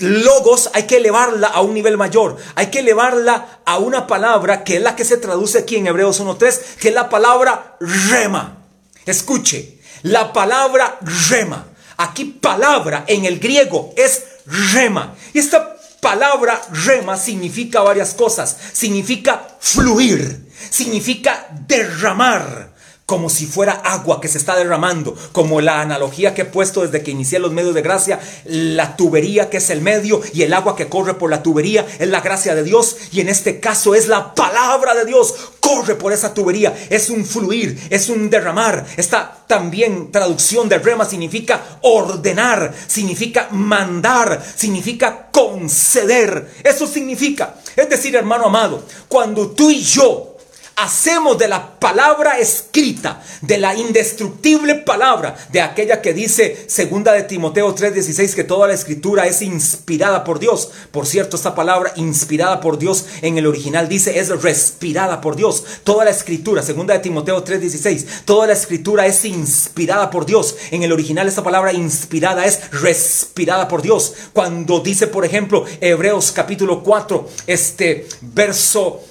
logos 0.00 0.70
hay 0.74 0.84
que 0.84 0.96
elevarla 0.96 1.48
a 1.48 1.60
un 1.60 1.74
nivel 1.74 1.96
mayor. 1.96 2.36
Hay 2.54 2.66
que 2.66 2.80
elevarla 2.80 3.60
a 3.64 3.78
una 3.78 4.06
palabra 4.06 4.64
que 4.64 4.76
es 4.76 4.82
la 4.82 4.96
que 4.96 5.04
se 5.04 5.16
traduce 5.16 5.58
aquí 5.58 5.76
en 5.76 5.86
Hebreos 5.86 6.20
1.3, 6.20 6.76
que 6.80 6.88
es 6.88 6.94
la 6.94 7.08
palabra 7.08 7.76
rema. 7.80 8.58
Escuche, 9.06 9.78
la 10.02 10.32
palabra 10.32 10.98
rema. 11.28 11.66
Aquí 11.96 12.24
palabra 12.24 13.04
en 13.06 13.24
el 13.24 13.38
griego 13.38 13.92
es 13.96 14.24
rema. 14.72 15.14
Y 15.32 15.38
esta 15.38 15.76
palabra 16.00 16.60
rema 16.84 17.16
significa 17.16 17.80
varias 17.80 18.14
cosas. 18.14 18.56
Significa 18.72 19.46
fluir, 19.60 20.50
significa 20.70 21.46
derramar 21.66 22.73
como 23.06 23.28
si 23.28 23.44
fuera 23.46 23.72
agua 23.72 24.20
que 24.20 24.28
se 24.28 24.38
está 24.38 24.56
derramando, 24.56 25.14
como 25.32 25.60
la 25.60 25.82
analogía 25.82 26.34
que 26.34 26.42
he 26.42 26.46
puesto 26.46 26.82
desde 26.82 27.02
que 27.02 27.10
inicié 27.10 27.38
los 27.38 27.52
medios 27.52 27.74
de 27.74 27.82
gracia, 27.82 28.18
la 28.44 28.96
tubería 28.96 29.50
que 29.50 29.58
es 29.58 29.68
el 29.68 29.82
medio 29.82 30.22
y 30.32 30.42
el 30.42 30.54
agua 30.54 30.74
que 30.74 30.88
corre 30.88 31.14
por 31.14 31.30
la 31.30 31.42
tubería 31.42 31.86
es 31.98 32.08
la 32.08 32.22
gracia 32.22 32.54
de 32.54 32.64
Dios. 32.64 32.96
Y 33.12 33.20
en 33.20 33.28
este 33.28 33.60
caso 33.60 33.94
es 33.94 34.08
la 34.08 34.34
palabra 34.34 34.94
de 34.94 35.04
Dios, 35.04 35.34
corre 35.60 35.96
por 35.96 36.12
esa 36.12 36.32
tubería, 36.32 36.74
es 36.88 37.10
un 37.10 37.26
fluir, 37.26 37.78
es 37.90 38.08
un 38.08 38.30
derramar. 38.30 38.86
Esta 38.96 39.44
también 39.46 40.10
traducción 40.10 40.70
de 40.70 40.78
rema 40.78 41.04
significa 41.04 41.78
ordenar, 41.82 42.72
significa 42.86 43.48
mandar, 43.50 44.42
significa 44.56 45.28
conceder, 45.30 46.54
eso 46.64 46.86
significa, 46.86 47.56
es 47.76 47.88
decir, 47.90 48.16
hermano 48.16 48.46
amado, 48.46 48.84
cuando 49.08 49.50
tú 49.50 49.70
y 49.70 49.82
yo 49.82 50.33
hacemos 50.76 51.38
de 51.38 51.48
la 51.48 51.78
palabra 51.78 52.38
escrita, 52.38 53.22
de 53.42 53.58
la 53.58 53.74
indestructible 53.74 54.74
palabra, 54.76 55.36
de 55.52 55.60
aquella 55.60 56.02
que 56.02 56.12
dice 56.12 56.64
segunda 56.68 57.12
de 57.12 57.22
Timoteo 57.22 57.74
3:16 57.74 58.34
que 58.34 58.44
toda 58.44 58.68
la 58.68 58.74
escritura 58.74 59.26
es 59.26 59.42
inspirada 59.42 60.24
por 60.24 60.38
Dios. 60.38 60.70
Por 60.90 61.06
cierto, 61.06 61.36
esta 61.36 61.54
palabra 61.54 61.92
inspirada 61.96 62.60
por 62.60 62.78
Dios 62.78 63.06
en 63.22 63.38
el 63.38 63.46
original 63.46 63.88
dice 63.88 64.18
es 64.18 64.28
respirada 64.42 65.20
por 65.20 65.36
Dios. 65.36 65.64
Toda 65.84 66.04
la 66.04 66.10
escritura, 66.10 66.62
segunda 66.62 66.94
de 66.94 67.00
Timoteo 67.00 67.44
3:16, 67.44 68.24
toda 68.24 68.46
la 68.46 68.52
escritura 68.52 69.06
es 69.06 69.24
inspirada 69.24 70.10
por 70.10 70.26
Dios. 70.26 70.56
En 70.70 70.82
el 70.82 70.92
original 70.92 71.28
esta 71.28 71.44
palabra 71.44 71.72
inspirada 71.72 72.46
es 72.46 72.70
respirada 72.72 73.68
por 73.68 73.82
Dios. 73.82 74.14
Cuando 74.32 74.80
dice, 74.80 75.06
por 75.06 75.24
ejemplo, 75.24 75.64
Hebreos 75.80 76.32
capítulo 76.32 76.82
4, 76.82 77.28
este 77.46 78.06
verso 78.20 79.02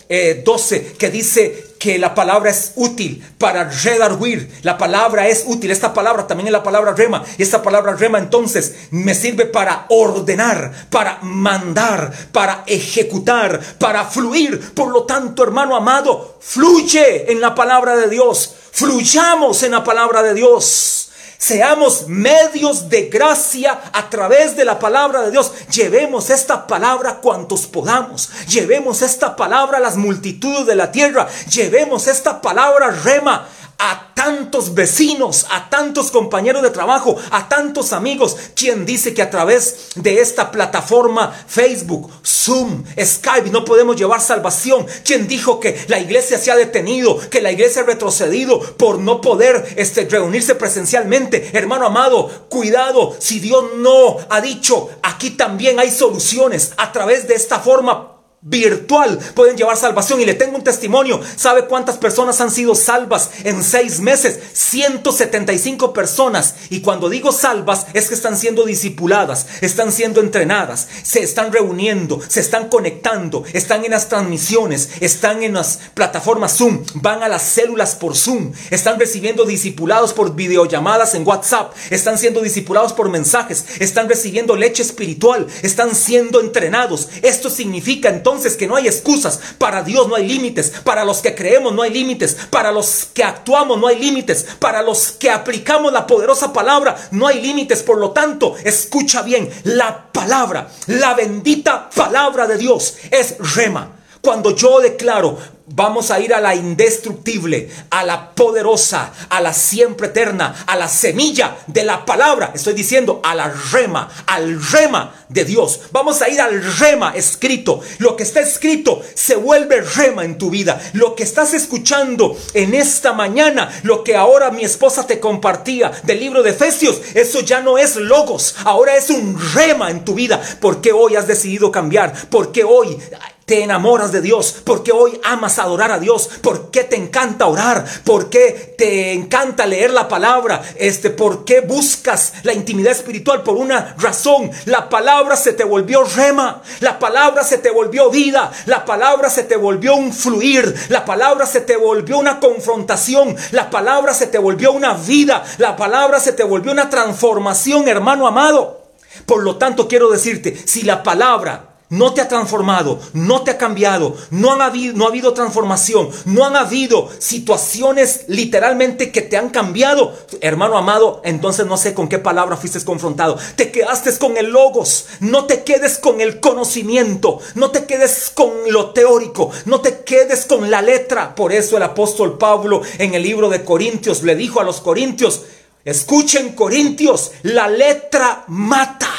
12, 0.43 0.75
eh, 0.75 0.95
que 0.97 1.09
dice 1.09 1.52
que 1.83 1.99
la 1.99 2.15
palabra 2.15 2.49
es 2.49 2.71
útil 2.77 3.21
para 3.37 3.65
redarguir. 3.65 4.49
La 4.61 4.77
palabra 4.77 5.27
es 5.27 5.43
útil. 5.45 5.69
Esta 5.69 5.93
palabra 5.93 6.25
también 6.25 6.47
es 6.47 6.53
la 6.53 6.63
palabra 6.63 6.93
rema. 6.93 7.21
Y 7.37 7.43
esta 7.43 7.61
palabra 7.61 7.93
rema 7.97 8.19
entonces 8.19 8.87
me 8.91 9.13
sirve 9.13 9.45
para 9.45 9.85
ordenar, 9.89 10.71
para 10.89 11.19
mandar, 11.23 12.13
para 12.31 12.63
ejecutar, 12.67 13.59
para 13.79 14.05
fluir. 14.05 14.73
Por 14.73 14.91
lo 14.91 15.03
tanto, 15.03 15.43
hermano 15.43 15.75
amado, 15.75 16.37
fluye 16.39 17.29
en 17.29 17.41
la 17.41 17.53
palabra 17.53 17.97
de 17.97 18.09
Dios. 18.09 18.55
Fluyamos 18.71 19.61
en 19.63 19.71
la 19.71 19.83
palabra 19.83 20.23
de 20.23 20.35
Dios. 20.35 21.09
Seamos 21.43 22.07
medios 22.07 22.87
de 22.87 23.09
gracia 23.09 23.77
a 23.91 24.09
través 24.09 24.55
de 24.55 24.63
la 24.63 24.79
palabra 24.79 25.23
de 25.23 25.31
Dios. 25.31 25.51
Llevemos 25.69 26.29
esta 26.29 26.65
palabra 26.65 27.15
cuantos 27.15 27.67
podamos. 27.67 28.29
Llevemos 28.47 29.01
esta 29.01 29.35
palabra 29.35 29.79
a 29.79 29.81
las 29.81 29.97
multitudes 29.97 30.65
de 30.65 30.75
la 30.75 30.89
tierra. 30.89 31.27
Llevemos 31.49 32.07
esta 32.07 32.39
palabra 32.41 32.91
rema 32.91 33.45
a 33.77 34.13
tantos 34.13 34.73
vecinos, 34.73 35.45
a 35.51 35.69
tantos 35.69 36.11
compañeros 36.11 36.61
de 36.61 36.69
trabajo, 36.69 37.17
a 37.31 37.49
tantos 37.49 37.93
amigos. 37.93 38.37
quien 38.55 38.85
dice 38.85 39.13
que 39.13 39.21
a 39.21 39.29
través 39.29 39.89
de 39.95 40.21
esta 40.21 40.51
plataforma 40.51 41.31
Facebook, 41.47 42.09
Zoom, 42.25 42.83
Skype 42.99 43.49
no 43.49 43.65
podemos 43.65 43.95
llevar 43.95 44.21
salvación? 44.21 44.85
quien 45.03 45.27
dijo 45.27 45.59
que 45.59 45.85
la 45.87 45.99
iglesia 45.99 46.37
se 46.37 46.51
ha 46.51 46.55
detenido, 46.55 47.17
que 47.29 47.41
la 47.41 47.51
iglesia 47.51 47.81
ha 47.81 47.85
retrocedido 47.85 48.59
por 48.77 48.99
no 48.99 49.21
poder 49.21 49.73
este, 49.75 50.05
reunirse 50.05 50.55
presencialmente? 50.55 51.51
Hermano 51.53 51.85
amado, 51.85 52.47
cuidado, 52.49 53.15
si 53.19 53.39
Dios 53.39 53.63
no 53.77 54.17
ha 54.29 54.41
dicho, 54.41 54.89
aquí 55.01 55.31
también 55.31 55.79
hay 55.79 55.91
soluciones 55.91 56.73
a 56.77 56.91
través 56.91 57.27
de 57.27 57.35
esta 57.35 57.59
forma 57.59 58.12
virtual 58.43 59.17
pueden 59.33 59.57
llevar 59.57 59.77
salvación. 59.77 60.21
Y 60.21 60.25
le 60.25 60.33
tengo 60.33 60.57
un 60.57 60.63
testimonio. 60.63 61.19
¿Sabe 61.35 61.65
cuántas 61.65 61.97
personas 61.97 62.39
han 62.41 62.51
sido 62.51 62.75
salvas 62.75 63.29
en 63.43 63.63
seis 63.63 63.99
meses? 63.99 64.39
175 64.53 65.93
personas. 65.93 66.55
Y 66.69 66.81
cuando 66.81 67.09
digo 67.09 67.31
salvas 67.31 67.87
es 67.93 68.07
que 68.07 68.15
están 68.15 68.37
siendo 68.37 68.65
discipuladas, 68.65 69.47
están 69.61 69.91
siendo 69.91 70.19
entrenadas, 70.19 70.87
se 71.03 71.21
están 71.23 71.51
reuniendo, 71.51 72.21
se 72.27 72.39
están 72.39 72.69
conectando, 72.69 73.43
están 73.53 73.85
en 73.85 73.91
las 73.91 74.09
transmisiones, 74.09 74.89
están 74.99 75.43
en 75.43 75.53
las 75.53 75.79
plataformas 75.93 76.57
Zoom, 76.57 76.83
van 76.95 77.23
a 77.23 77.29
las 77.29 77.43
células 77.43 77.95
por 77.95 78.15
Zoom, 78.15 78.51
están 78.69 78.99
recibiendo 78.99 79.45
discipulados 79.45 80.13
por 80.13 80.35
videollamadas 80.35 81.15
en 81.15 81.25
WhatsApp, 81.27 81.73
están 81.89 82.17
siendo 82.17 82.41
discipulados 82.41 82.93
por 82.93 83.09
mensajes, 83.09 83.65
están 83.79 84.09
recibiendo 84.09 84.55
leche 84.55 84.83
espiritual, 84.83 85.47
están 85.61 85.95
siendo 85.95 86.41
entrenados. 86.41 87.09
Esto 87.21 87.49
significa 87.49 88.09
entonces 88.09 88.32
entonces 88.33 88.57
que 88.57 88.67
no 88.67 88.75
hay 88.75 88.87
excusas. 88.87 89.39
Para 89.57 89.83
Dios 89.83 90.07
no 90.07 90.15
hay 90.15 90.27
límites. 90.27 90.71
Para 90.83 91.05
los 91.05 91.21
que 91.21 91.35
creemos 91.35 91.73
no 91.73 91.81
hay 91.81 91.91
límites. 91.91 92.35
Para 92.49 92.71
los 92.71 93.07
que 93.13 93.23
actuamos 93.23 93.79
no 93.79 93.87
hay 93.87 93.99
límites. 93.99 94.45
Para 94.59 94.81
los 94.81 95.11
que 95.11 95.29
aplicamos 95.29 95.93
la 95.93 96.07
poderosa 96.07 96.51
palabra 96.51 96.95
no 97.11 97.27
hay 97.27 97.41
límites. 97.41 97.83
Por 97.83 97.97
lo 97.97 98.11
tanto, 98.11 98.55
escucha 98.63 99.21
bien. 99.21 99.49
La 99.63 100.11
palabra, 100.11 100.69
la 100.87 101.13
bendita 101.13 101.89
palabra 101.89 102.47
de 102.47 102.57
Dios 102.57 102.95
es 103.11 103.35
rema. 103.55 103.91
Cuando 104.21 104.55
yo 104.55 104.79
declaro, 104.79 105.37
Vamos 105.65 106.11
a 106.11 106.19
ir 106.19 106.33
a 106.33 106.41
la 106.41 106.55
indestructible, 106.55 107.69
a 107.89 108.03
la 108.03 108.35
poderosa, 108.35 109.13
a 109.29 109.39
la 109.39 109.53
siempre 109.53 110.07
eterna, 110.07 110.65
a 110.67 110.75
la 110.75 110.89
semilla 110.89 111.55
de 111.67 111.85
la 111.85 112.03
palabra. 112.03 112.51
Estoy 112.53 112.73
diciendo 112.73 113.21
a 113.23 113.33
la 113.33 113.47
rema, 113.71 114.09
al 114.27 114.61
rema 114.61 115.25
de 115.29 115.45
Dios. 115.45 115.79
Vamos 115.93 116.21
a 116.21 116.27
ir 116.27 116.41
al 116.41 116.61
rema 116.79 117.13
escrito. 117.15 117.79
Lo 117.99 118.17
que 118.17 118.23
está 118.23 118.41
escrito 118.41 119.01
se 119.15 119.37
vuelve 119.37 119.79
rema 119.79 120.25
en 120.25 120.37
tu 120.37 120.49
vida. 120.49 120.81
Lo 120.91 121.15
que 121.15 121.23
estás 121.23 121.53
escuchando 121.53 122.37
en 122.53 122.73
esta 122.73 123.13
mañana, 123.13 123.71
lo 123.83 124.03
que 124.03 124.17
ahora 124.17 124.51
mi 124.51 124.65
esposa 124.65 125.07
te 125.07 125.21
compartía 125.21 125.93
del 126.03 126.19
libro 126.19 126.43
de 126.43 126.49
Efesios, 126.49 126.99
eso 127.13 127.39
ya 127.39 127.61
no 127.61 127.77
es 127.77 127.95
logos, 127.95 128.55
ahora 128.65 128.97
es 128.97 129.09
un 129.09 129.39
rema 129.53 129.91
en 129.91 130.03
tu 130.03 130.13
vida. 130.13 130.41
Porque 130.59 130.91
hoy 130.91 131.15
has 131.15 131.25
decidido 131.25 131.71
cambiar, 131.71 132.13
porque 132.29 132.65
hoy 132.65 132.97
te 133.45 133.63
enamoras 133.63 134.11
de 134.11 134.21
Dios, 134.21 134.55
porque 134.63 134.91
hoy 134.91 135.19
amas 135.23 135.59
adorar 135.59 135.91
a 135.91 135.99
Dios, 135.99 136.29
porque 136.41 136.83
te 136.83 136.95
encanta 136.95 137.47
orar, 137.47 137.85
porque 138.03 138.75
te 138.77 139.13
encanta 139.13 139.65
leer 139.65 139.91
la 139.91 140.07
palabra, 140.07 140.61
este, 140.77 141.09
porque 141.09 141.61
buscas 141.61 142.33
la 142.43 142.53
intimidad 142.53 142.91
espiritual 142.91 143.43
por 143.43 143.55
una 143.55 143.95
razón. 143.97 144.51
La 144.65 144.89
palabra 144.89 145.35
se 145.35 145.53
te 145.53 145.63
volvió 145.63 146.03
rema, 146.03 146.61
la 146.79 146.99
palabra 146.99 147.43
se 147.43 147.57
te 147.57 147.69
volvió 147.69 148.09
vida, 148.09 148.51
la 148.65 148.85
palabra 148.85 149.29
se 149.29 149.43
te 149.43 149.55
volvió 149.55 149.95
un 149.95 150.13
fluir, 150.13 150.73
la 150.89 151.05
palabra 151.05 151.45
se 151.45 151.61
te 151.61 151.75
volvió 151.75 152.17
una 152.17 152.39
confrontación, 152.39 153.35
la 153.51 153.69
palabra 153.69 154.13
se 154.13 154.27
te 154.27 154.37
volvió 154.37 154.71
una 154.71 154.93
vida, 154.93 155.43
la 155.57 155.75
palabra 155.75 156.19
se 156.19 156.33
te 156.33 156.43
volvió 156.43 156.71
una 156.71 156.89
transformación, 156.89 157.87
hermano 157.87 158.27
amado. 158.27 158.83
Por 159.25 159.43
lo 159.43 159.57
tanto, 159.57 159.87
quiero 159.87 160.09
decirte, 160.09 160.57
si 160.65 160.81
la 160.83 161.03
palabra 161.03 161.72
no 161.93 162.13
te 162.13 162.21
ha 162.21 162.27
transformado, 162.27 162.99
no 163.13 163.43
te 163.43 163.51
ha 163.51 163.57
cambiado, 163.57 164.15
no, 164.31 164.51
ha 164.51 164.65
habido 164.65 165.33
transformación, 165.33 166.09
no 166.25 166.43
han 166.43 166.55
habido 166.55 167.07
situaciones 167.19 168.25
literalmente 168.27 169.11
que 169.11 169.21
te 169.21 169.37
han 169.37 169.49
cambiado, 169.49 170.11
hermano 170.41 170.75
amado, 170.75 171.21
entonces 171.23 171.67
no 171.67 171.77
sé 171.77 171.93
con 171.93 172.09
qué 172.09 172.17
palabra 172.17 172.57
fuiste 172.57 172.83
confrontado. 172.83 173.37
Te 173.55 173.71
quedaste 173.71 174.17
con 174.17 174.37
el 174.37 174.47
logos, 174.47 175.05
no 175.19 175.45
te 175.45 175.63
quedes 175.63 175.99
con 175.99 176.19
el 176.19 176.39
conocimiento, 176.39 177.39
no 177.53 177.69
te 177.69 177.85
quedes 177.85 178.31
con 178.33 178.49
lo 178.69 178.89
teórico, 178.89 179.51
no 179.65 179.79
te 179.79 180.03
quedes 180.03 180.45
con 180.45 180.71
la 180.71 180.81
letra. 180.81 181.35
Por 181.35 181.53
eso 181.53 181.77
el 181.77 181.83
apóstol 181.83 182.39
Pablo 182.39 182.81
en 182.97 183.13
el 183.13 183.21
libro 183.21 183.49
de 183.49 183.63
Corintios 183.63 184.23
le 184.23 184.35
dijo 184.35 184.59
a 184.59 184.63
los 184.63 184.81
corintios, 184.81 185.43
escuchen 185.85 186.55
Corintios, 186.55 187.33
la 187.43 187.67
letra 187.67 188.45
mata, 188.47 189.11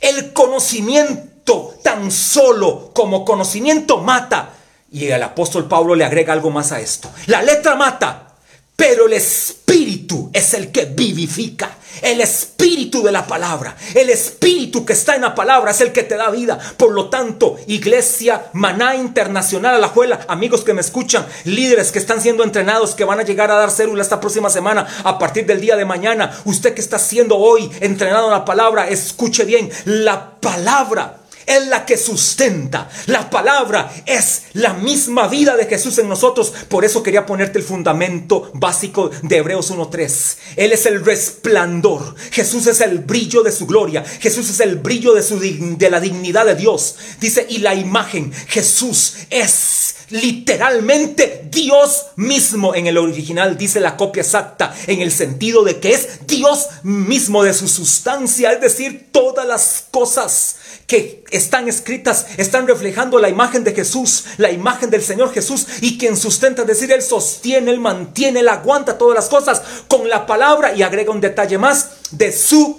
el 0.00 0.32
conocimiento 0.32 1.29
tan 1.82 2.10
solo 2.10 2.90
como 2.92 3.24
conocimiento 3.24 3.98
mata. 3.98 4.50
Y 4.92 5.06
el 5.06 5.22
apóstol 5.22 5.68
Pablo 5.68 5.94
le 5.94 6.04
agrega 6.04 6.32
algo 6.32 6.50
más 6.50 6.72
a 6.72 6.80
esto. 6.80 7.10
La 7.26 7.42
letra 7.42 7.76
mata, 7.76 8.34
pero 8.74 9.06
el 9.06 9.12
espíritu 9.12 10.30
es 10.32 10.54
el 10.54 10.72
que 10.72 10.86
vivifica. 10.86 11.76
El 12.02 12.20
espíritu 12.22 13.02
de 13.02 13.12
la 13.12 13.26
palabra, 13.26 13.76
el 13.94 14.08
espíritu 14.08 14.86
que 14.86 14.94
está 14.94 15.16
en 15.16 15.22
la 15.22 15.34
palabra 15.34 15.70
es 15.70 15.82
el 15.82 15.92
que 15.92 16.02
te 16.02 16.16
da 16.16 16.30
vida. 16.30 16.58
Por 16.76 16.92
lo 16.92 17.10
tanto, 17.10 17.56
Iglesia 17.66 18.46
Maná 18.54 18.96
Internacional 18.96 19.74
a 19.74 19.78
la 19.78 19.88
Juela, 19.88 20.20
amigos 20.28 20.62
que 20.62 20.72
me 20.72 20.80
escuchan, 20.80 21.26
líderes 21.44 21.92
que 21.92 21.98
están 21.98 22.22
siendo 22.22 22.42
entrenados, 22.42 22.94
que 22.94 23.04
van 23.04 23.20
a 23.20 23.24
llegar 23.24 23.50
a 23.50 23.56
dar 23.56 23.70
célula 23.70 24.02
esta 24.02 24.20
próxima 24.20 24.48
semana 24.48 24.86
a 25.04 25.18
partir 25.18 25.44
del 25.44 25.60
día 25.60 25.76
de 25.76 25.84
mañana. 25.84 26.32
Usted 26.44 26.74
que 26.74 26.80
está 26.80 26.98
siendo 26.98 27.36
hoy 27.36 27.70
entrenado 27.80 28.26
en 28.26 28.32
la 28.32 28.44
palabra, 28.46 28.88
escuche 28.88 29.44
bien, 29.44 29.70
la 29.84 30.36
palabra 30.40 31.19
es 31.50 31.66
la 31.66 31.84
que 31.84 31.96
sustenta. 31.96 32.88
La 33.06 33.28
palabra 33.28 33.92
es 34.06 34.42
la 34.52 34.74
misma 34.74 35.26
vida 35.28 35.56
de 35.56 35.66
Jesús 35.66 35.98
en 35.98 36.08
nosotros. 36.08 36.52
Por 36.68 36.84
eso 36.84 37.02
quería 37.02 37.26
ponerte 37.26 37.58
el 37.58 37.64
fundamento 37.64 38.50
básico 38.54 39.10
de 39.22 39.38
Hebreos 39.38 39.72
1.3. 39.72 40.36
Él 40.56 40.72
es 40.72 40.86
el 40.86 41.04
resplandor. 41.04 42.14
Jesús 42.30 42.66
es 42.66 42.80
el 42.80 43.00
brillo 43.00 43.42
de 43.42 43.52
su 43.52 43.66
gloria. 43.66 44.04
Jesús 44.04 44.48
es 44.50 44.60
el 44.60 44.76
brillo 44.76 45.12
de, 45.12 45.22
de 45.76 45.90
la 45.90 46.00
dignidad 46.00 46.46
de 46.46 46.54
Dios. 46.54 46.96
Dice, 47.20 47.46
y 47.48 47.58
la 47.58 47.74
imagen. 47.74 48.32
Jesús 48.32 49.14
es 49.28 49.96
literalmente 50.10 51.48
Dios 51.50 52.06
mismo. 52.16 52.74
En 52.74 52.86
el 52.86 52.98
original 52.98 53.56
dice 53.56 53.80
la 53.80 53.96
copia 53.96 54.22
exacta 54.22 54.74
en 54.86 55.00
el 55.00 55.10
sentido 55.10 55.64
de 55.64 55.80
que 55.80 55.94
es 55.94 56.26
Dios 56.26 56.68
mismo 56.82 57.42
de 57.42 57.54
su 57.54 57.68
sustancia. 57.68 58.52
Es 58.52 58.60
decir, 58.60 59.08
todas 59.12 59.46
las 59.46 59.84
cosas 59.90 60.56
que 60.90 61.22
están 61.30 61.68
escritas 61.68 62.26
están 62.36 62.66
reflejando 62.66 63.20
la 63.20 63.28
imagen 63.28 63.62
de 63.62 63.72
Jesús, 63.72 64.24
la 64.38 64.50
imagen 64.50 64.90
del 64.90 65.04
Señor 65.04 65.32
Jesús 65.32 65.64
y 65.82 65.96
quien 65.96 66.16
sustenta, 66.16 66.62
es 66.62 66.66
decir, 66.66 66.90
Él 66.90 67.00
sostiene, 67.00 67.70
Él 67.70 67.78
mantiene, 67.78 68.40
Él 68.40 68.48
aguanta 68.48 68.98
todas 68.98 69.14
las 69.14 69.28
cosas 69.28 69.62
con 69.86 70.08
la 70.08 70.26
palabra 70.26 70.74
y 70.74 70.82
agrega 70.82 71.12
un 71.12 71.20
detalle 71.20 71.58
más 71.58 71.90
de 72.10 72.32
su 72.32 72.76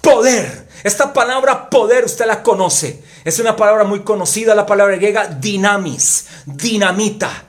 poder. 0.00 0.68
Esta 0.84 1.12
palabra 1.12 1.68
poder 1.68 2.04
usted 2.04 2.26
la 2.26 2.44
conoce. 2.44 3.02
Es 3.24 3.40
una 3.40 3.56
palabra 3.56 3.82
muy 3.82 4.04
conocida, 4.04 4.54
la 4.54 4.64
palabra 4.64 4.94
griega 4.94 5.26
dinamis, 5.26 6.26
dinamita. 6.46 7.46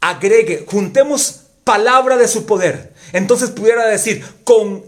Agregue, 0.00 0.66
juntemos 0.68 1.40
palabra 1.64 2.16
de 2.16 2.28
su 2.28 2.46
poder. 2.46 2.94
Entonces 3.12 3.50
pudiera 3.50 3.86
decir 3.86 4.24
con 4.44 4.84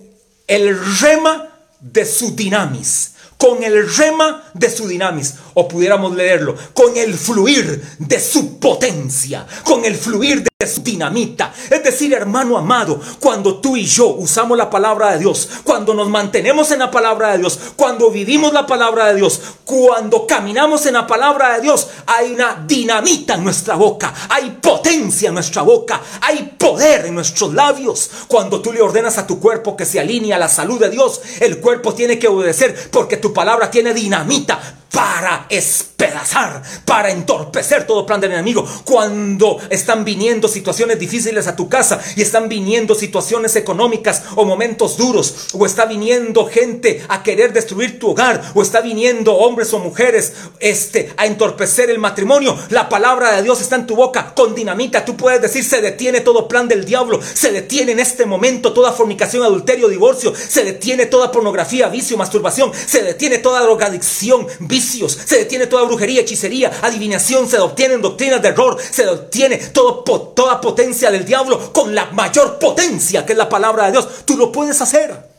el 0.47 0.79
rema 1.01 1.59
de 1.81 2.07
su 2.07 2.37
dinamis 2.37 3.15
con 3.41 3.65
el 3.65 3.97
rema 3.97 4.45
de 4.53 4.69
su 4.69 4.87
dinamis, 4.87 5.37
pudiéramos 5.69 6.15
leerlo, 6.15 6.55
con 6.75 6.97
el 6.97 7.15
fluir 7.15 7.83
de 7.99 8.21
su 8.21 8.59
potencia, 8.59 9.47
con 9.65 9.85
el 9.85 9.97
fluir 9.97 10.45
de 10.59 10.67
su 10.67 10.83
dinamita. 10.83 11.53
Es 11.71 11.83
decir, 11.83 12.13
hermano 12.13 12.59
amado, 12.59 13.01
cuando 13.19 13.61
tú 13.61 13.77
y 13.77 13.85
yo 13.85 14.09
usamos 14.09 14.59
la 14.59 14.69
palabra 14.69 15.13
de 15.13 15.21
Dios, 15.21 15.49
cuando 15.65 15.95
nos 15.95 16.09
mantenemos 16.09 16.71
en 16.71 16.81
la 16.81 16.91
palabra 16.91 17.33
de 17.33 17.39
Dios, 17.39 17.59
cuando 17.77 18.11
vivimos 18.11 18.53
la 18.53 18.67
palabra 18.67 19.07
de 19.07 19.17
Dios, 19.17 19.41
cuando 19.65 20.27
caminamos 20.27 20.85
en 20.87 20.95
la 20.95 21.07
palabra 21.07 21.55
de 21.55 21.63
Dios, 21.63 21.89
hay 22.07 22.33
una 22.33 22.63
dinamita 22.67 23.35
en 23.35 23.45
nuestra 23.45 23.77
boca, 23.77 24.13
hay 24.29 24.59
potencia 24.61 25.29
en 25.29 25.35
nuestra 25.35 25.63
boca, 25.63 26.01
hay 26.21 26.55
poder 26.59 27.07
en 27.07 27.15
nuestros 27.15 27.55
labios. 27.55 28.11
Cuando 28.29 28.61
tú 28.61 28.73
le 28.73 28.83
ordenas 28.83 29.19
a 29.19 29.27
tu 29.27 29.41
cuerpo 29.41 29.77
que 29.77 29.87
se 29.87 30.01
alinee 30.01 30.35
a 30.35 30.39
la 30.39 30.49
salud 30.49 30.79
de 30.79 30.91
Dios, 30.91 31.21
el 31.41 31.59
cuerpo 31.61 31.95
tiene 31.95 32.19
que 32.19 32.29
obedecer 32.29 32.91
porque 32.91 33.17
tu 33.17 33.33
palabra 33.33 33.71
tiene 33.71 33.95
dinamita 33.95 34.80
para 34.93 35.47
despedazar, 35.49 36.63
para 36.85 37.11
entorpecer 37.11 37.87
todo 37.87 38.07
plan 38.07 38.21
del 38.21 38.33
enemigo. 38.33 38.67
Cuando 38.85 39.59
están 39.71 40.05
viniendo 40.05 40.49
situaciones 40.49 40.99
difíciles 40.99 41.47
a 41.47 41.57
tu 41.57 41.69
casa 41.69 42.01
y 42.17 42.23
están 42.23 42.49
viniendo 42.49 42.95
situaciones 42.95 43.55
económicas 43.57 44.23
o 44.35 44.45
momentos 44.45 44.97
duros, 44.97 45.49
o 45.53 45.65
está 45.65 45.85
viniendo 45.85 46.47
gente 46.47 47.05
a 47.09 47.23
querer 47.23 47.53
destruir 47.53 47.99
tu 47.99 48.11
hogar, 48.11 48.53
o 48.55 48.63
está 48.63 48.81
viniendo 48.81 49.35
hombres 49.35 49.73
o 49.73 49.79
mujeres 49.79 50.33
este, 50.59 51.13
a 51.17 51.27
entorpecer 51.27 51.91
el 51.91 51.99
matrimonio, 51.99 52.57
la 52.71 52.89
palabra 52.89 53.37
de 53.37 53.43
Dios 53.43 53.61
está 53.61 53.77
en 53.77 53.87
tu 53.87 53.95
boca 53.95 54.35
con 54.35 54.55
dinamita. 54.55 55.05
Tú 55.05 55.17
puedes 55.17 55.41
decir, 55.41 55.65
se 55.65 55.81
detiene 55.81 56.21
todo 56.21 56.49
plan 56.49 56.67
del 56.67 56.85
diablo, 56.85 57.21
se 57.23 57.53
detiene 57.53 57.93
en 57.93 58.01
este 58.01 58.27
momento 58.27 58.73
toda 58.73 58.93
fornicación, 58.93 59.45
adulterio, 59.45 59.89
divorcio, 59.89 60.35
se 60.35 60.65
detiene 60.65 61.07
toda 61.07 61.31
pornografía, 61.31 61.89
vicio, 61.89 62.17
masturbación, 62.17 62.73
se 62.75 63.03
detiene 63.03 63.39
toda 63.39 63.61
drogadicción, 63.61 64.47
se 64.81 65.39
detiene 65.39 65.67
toda 65.67 65.85
brujería, 65.85 66.23
hechicería, 66.23 66.73
adivinación, 66.83 67.49
se 67.49 67.59
obtienen 67.59 68.03
doctrinas 68.03 68.43
de 68.43 68.49
error, 68.49 68.77
se 68.81 69.09
obtiene 69.09 69.59
toda 69.59 70.61
potencia 70.61 71.11
del 71.11 71.25
diablo 71.25 71.73
con 71.73 71.95
la 71.95 72.07
mayor 72.07 72.59
potencia 72.59 73.25
que 73.25 73.33
es 73.33 73.39
la 73.39 73.49
palabra 73.49 73.87
de 73.87 73.93
Dios. 73.93 74.09
Tú 74.25 74.37
lo 74.37 74.51
puedes 74.53 74.81
hacer 74.81 75.31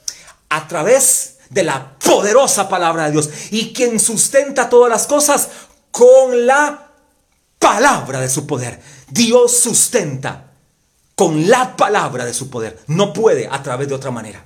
a 0.50 0.68
través 0.68 1.36
de 1.50 1.64
la 1.64 1.98
poderosa 2.00 2.68
palabra 2.68 3.06
de 3.06 3.12
Dios. 3.12 3.30
Y 3.52 3.74
quien 3.74 4.00
sustenta 4.00 4.70
todas 4.70 4.90
las 4.90 5.08
cosas 5.08 5.50
con 5.92 6.46
la 6.46 6.92
palabra 7.60 8.20
de 8.20 8.30
su 8.30 8.48
poder. 8.48 8.82
Dios 9.10 9.58
sustenta 9.58 10.52
con 11.16 11.50
la 11.50 11.76
palabra 11.76 12.26
de 12.26 12.34
su 12.34 12.50
poder. 12.50 12.80
No 12.88 13.14
puede 13.14 13.48
a 13.52 13.62
través 13.62 13.88
de 13.88 13.96
otra 13.96 14.12
manera. 14.12 14.46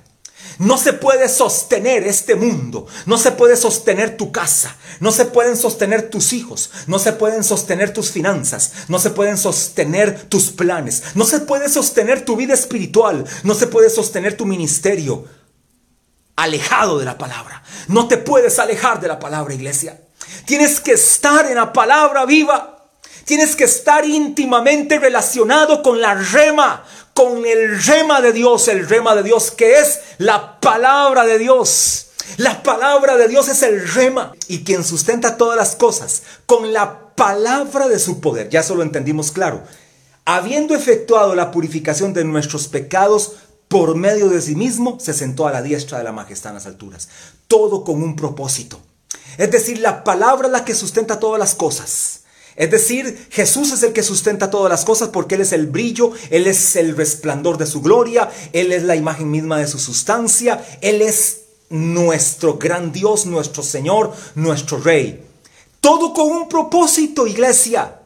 No 0.58 0.78
se 0.78 0.92
puede 0.92 1.28
sostener 1.28 2.06
este 2.06 2.34
mundo, 2.34 2.86
no 3.04 3.18
se 3.18 3.32
puede 3.32 3.56
sostener 3.56 4.16
tu 4.16 4.32
casa, 4.32 4.76
no 5.00 5.12
se 5.12 5.26
pueden 5.26 5.56
sostener 5.56 6.08
tus 6.08 6.32
hijos, 6.32 6.70
no 6.86 6.98
se 6.98 7.12
pueden 7.12 7.44
sostener 7.44 7.92
tus 7.92 8.10
finanzas, 8.10 8.72
no 8.88 8.98
se 8.98 9.10
pueden 9.10 9.36
sostener 9.36 10.28
tus 10.28 10.50
planes, 10.50 11.02
no 11.14 11.24
se 11.24 11.40
puede 11.40 11.68
sostener 11.68 12.24
tu 12.24 12.36
vida 12.36 12.54
espiritual, 12.54 13.24
no 13.42 13.54
se 13.54 13.66
puede 13.66 13.90
sostener 13.90 14.36
tu 14.36 14.46
ministerio 14.46 15.24
alejado 16.36 16.98
de 16.98 17.04
la 17.04 17.18
palabra. 17.18 17.62
No 17.88 18.08
te 18.08 18.18
puedes 18.18 18.58
alejar 18.58 19.00
de 19.00 19.08
la 19.08 19.18
palabra, 19.18 19.54
iglesia. 19.54 20.00
Tienes 20.44 20.80
que 20.80 20.92
estar 20.92 21.46
en 21.46 21.56
la 21.56 21.72
palabra 21.72 22.24
viva. 22.24 22.90
Tienes 23.24 23.56
que 23.56 23.64
estar 23.64 24.04
íntimamente 24.04 25.00
relacionado 25.00 25.82
con 25.82 26.00
la 26.00 26.14
rema, 26.14 26.84
con 27.16 27.46
el 27.46 27.82
rema 27.82 28.20
de 28.20 28.34
Dios, 28.34 28.68
el 28.68 28.86
rema 28.86 29.16
de 29.16 29.22
Dios 29.22 29.50
que 29.50 29.80
es 29.80 30.00
la 30.18 30.60
palabra 30.60 31.24
de 31.24 31.38
Dios. 31.38 32.08
La 32.36 32.62
palabra 32.62 33.16
de 33.16 33.26
Dios 33.26 33.48
es 33.48 33.62
el 33.62 33.88
rema 33.88 34.34
y 34.48 34.64
quien 34.64 34.84
sustenta 34.84 35.38
todas 35.38 35.56
las 35.56 35.76
cosas 35.76 36.24
con 36.44 36.74
la 36.74 37.14
palabra 37.14 37.88
de 37.88 37.98
su 37.98 38.20
poder. 38.20 38.50
Ya 38.50 38.60
eso 38.60 38.74
lo 38.74 38.82
entendimos 38.82 39.32
claro. 39.32 39.62
Habiendo 40.26 40.74
efectuado 40.74 41.34
la 41.34 41.52
purificación 41.52 42.12
de 42.12 42.24
nuestros 42.24 42.68
pecados 42.68 43.36
por 43.68 43.94
medio 43.94 44.28
de 44.28 44.42
sí 44.42 44.54
mismo, 44.54 45.00
se 45.00 45.14
sentó 45.14 45.48
a 45.48 45.52
la 45.52 45.62
diestra 45.62 45.96
de 45.96 46.04
la 46.04 46.12
majestad 46.12 46.50
en 46.50 46.56
las 46.56 46.66
alturas. 46.66 47.08
Todo 47.48 47.82
con 47.82 48.02
un 48.02 48.14
propósito. 48.14 48.78
Es 49.38 49.50
decir, 49.50 49.78
la 49.78 50.04
palabra 50.04 50.48
la 50.48 50.66
que 50.66 50.74
sustenta 50.74 51.18
todas 51.18 51.38
las 51.38 51.54
cosas. 51.54 52.25
Es 52.56 52.70
decir, 52.70 53.28
Jesús 53.30 53.70
es 53.72 53.82
el 53.82 53.92
que 53.92 54.02
sustenta 54.02 54.50
todas 54.50 54.70
las 54.70 54.84
cosas 54.84 55.10
porque 55.10 55.34
Él 55.34 55.42
es 55.42 55.52
el 55.52 55.66
brillo, 55.66 56.12
Él 56.30 56.46
es 56.46 56.74
el 56.76 56.96
resplandor 56.96 57.58
de 57.58 57.66
su 57.66 57.82
gloria, 57.82 58.30
Él 58.52 58.72
es 58.72 58.82
la 58.82 58.96
imagen 58.96 59.30
misma 59.30 59.58
de 59.58 59.66
su 59.66 59.78
sustancia, 59.78 60.64
Él 60.80 61.02
es 61.02 61.42
nuestro 61.68 62.56
gran 62.56 62.92
Dios, 62.92 63.26
nuestro 63.26 63.62
Señor, 63.62 64.12
nuestro 64.34 64.78
Rey. 64.78 65.22
Todo 65.80 66.14
con 66.14 66.30
un 66.30 66.48
propósito, 66.48 67.26
iglesia. 67.26 68.00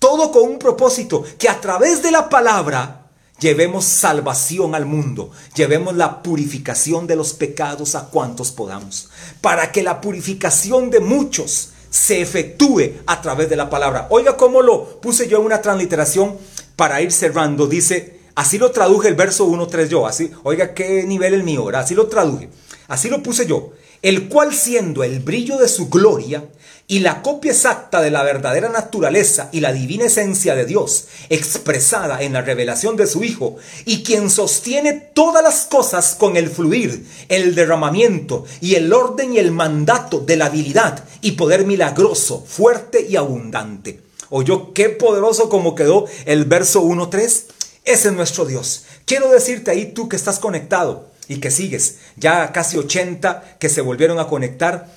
Todo 0.00 0.32
con 0.32 0.42
un 0.42 0.58
propósito, 0.58 1.24
que 1.38 1.48
a 1.48 1.60
través 1.60 2.02
de 2.02 2.10
la 2.10 2.28
palabra 2.28 3.06
llevemos 3.38 3.84
salvación 3.84 4.74
al 4.74 4.86
mundo, 4.86 5.30
llevemos 5.54 5.94
la 5.94 6.22
purificación 6.22 7.06
de 7.06 7.16
los 7.16 7.32
pecados 7.32 7.94
a 7.94 8.06
cuantos 8.06 8.52
podamos, 8.52 9.08
para 9.40 9.72
que 9.72 9.82
la 9.82 10.00
purificación 10.00 10.90
de 10.90 11.00
muchos 11.00 11.70
se 11.94 12.20
efectúe 12.20 12.90
a 13.06 13.22
través 13.22 13.48
de 13.48 13.54
la 13.54 13.70
palabra. 13.70 14.08
Oiga 14.10 14.36
cómo 14.36 14.62
lo 14.62 15.00
puse 15.00 15.28
yo 15.28 15.38
en 15.38 15.44
una 15.44 15.62
transliteración 15.62 16.36
para 16.74 17.00
ir 17.00 17.12
cerrando. 17.12 17.68
Dice, 17.68 18.18
así 18.34 18.58
lo 18.58 18.72
traduje 18.72 19.06
el 19.06 19.14
verso 19.14 19.46
1.3 19.46 19.86
yo, 19.86 20.04
así, 20.04 20.32
oiga 20.42 20.74
qué 20.74 21.04
nivel 21.04 21.34
el 21.34 21.44
mío, 21.44 21.68
así 21.72 21.94
lo 21.94 22.08
traduje. 22.08 22.48
Así 22.88 23.08
lo 23.08 23.22
puse 23.22 23.46
yo. 23.46 23.70
El 24.04 24.28
cual 24.28 24.52
siendo 24.52 25.02
el 25.02 25.20
brillo 25.20 25.56
de 25.56 25.66
su 25.66 25.88
gloria 25.88 26.44
y 26.86 26.98
la 26.98 27.22
copia 27.22 27.52
exacta 27.52 28.02
de 28.02 28.10
la 28.10 28.22
verdadera 28.22 28.68
naturaleza 28.68 29.48
y 29.50 29.60
la 29.60 29.72
divina 29.72 30.04
esencia 30.04 30.54
de 30.54 30.66
Dios, 30.66 31.06
expresada 31.30 32.20
en 32.20 32.34
la 32.34 32.42
revelación 32.42 32.98
de 32.98 33.06
su 33.06 33.24
Hijo, 33.24 33.56
y 33.86 34.02
quien 34.02 34.28
sostiene 34.28 34.92
todas 34.92 35.42
las 35.42 35.64
cosas 35.64 36.16
con 36.18 36.36
el 36.36 36.50
fluir, 36.50 37.06
el 37.30 37.54
derramamiento 37.54 38.44
y 38.60 38.74
el 38.74 38.92
orden 38.92 39.32
y 39.32 39.38
el 39.38 39.52
mandato 39.52 40.20
de 40.20 40.36
la 40.36 40.46
habilidad 40.46 41.02
y 41.22 41.32
poder 41.32 41.64
milagroso, 41.64 42.44
fuerte 42.46 43.06
y 43.08 43.16
abundante. 43.16 44.00
¿Oyó 44.28 44.74
qué 44.74 44.90
poderoso 44.90 45.48
como 45.48 45.74
quedó 45.74 46.04
el 46.26 46.44
verso 46.44 46.82
1.3? 46.82 47.44
Ese 47.84 48.08
es 48.08 48.12
nuestro 48.12 48.44
Dios. 48.44 48.84
Quiero 49.06 49.30
decirte 49.30 49.70
ahí 49.70 49.92
tú 49.94 50.10
que 50.10 50.16
estás 50.16 50.38
conectado 50.38 51.13
y 51.28 51.36
que 51.36 51.50
sigues, 51.50 51.98
ya 52.16 52.52
casi 52.52 52.76
80 52.78 53.56
que 53.58 53.68
se 53.68 53.80
volvieron 53.80 54.18
a 54.18 54.26
conectar 54.26 54.88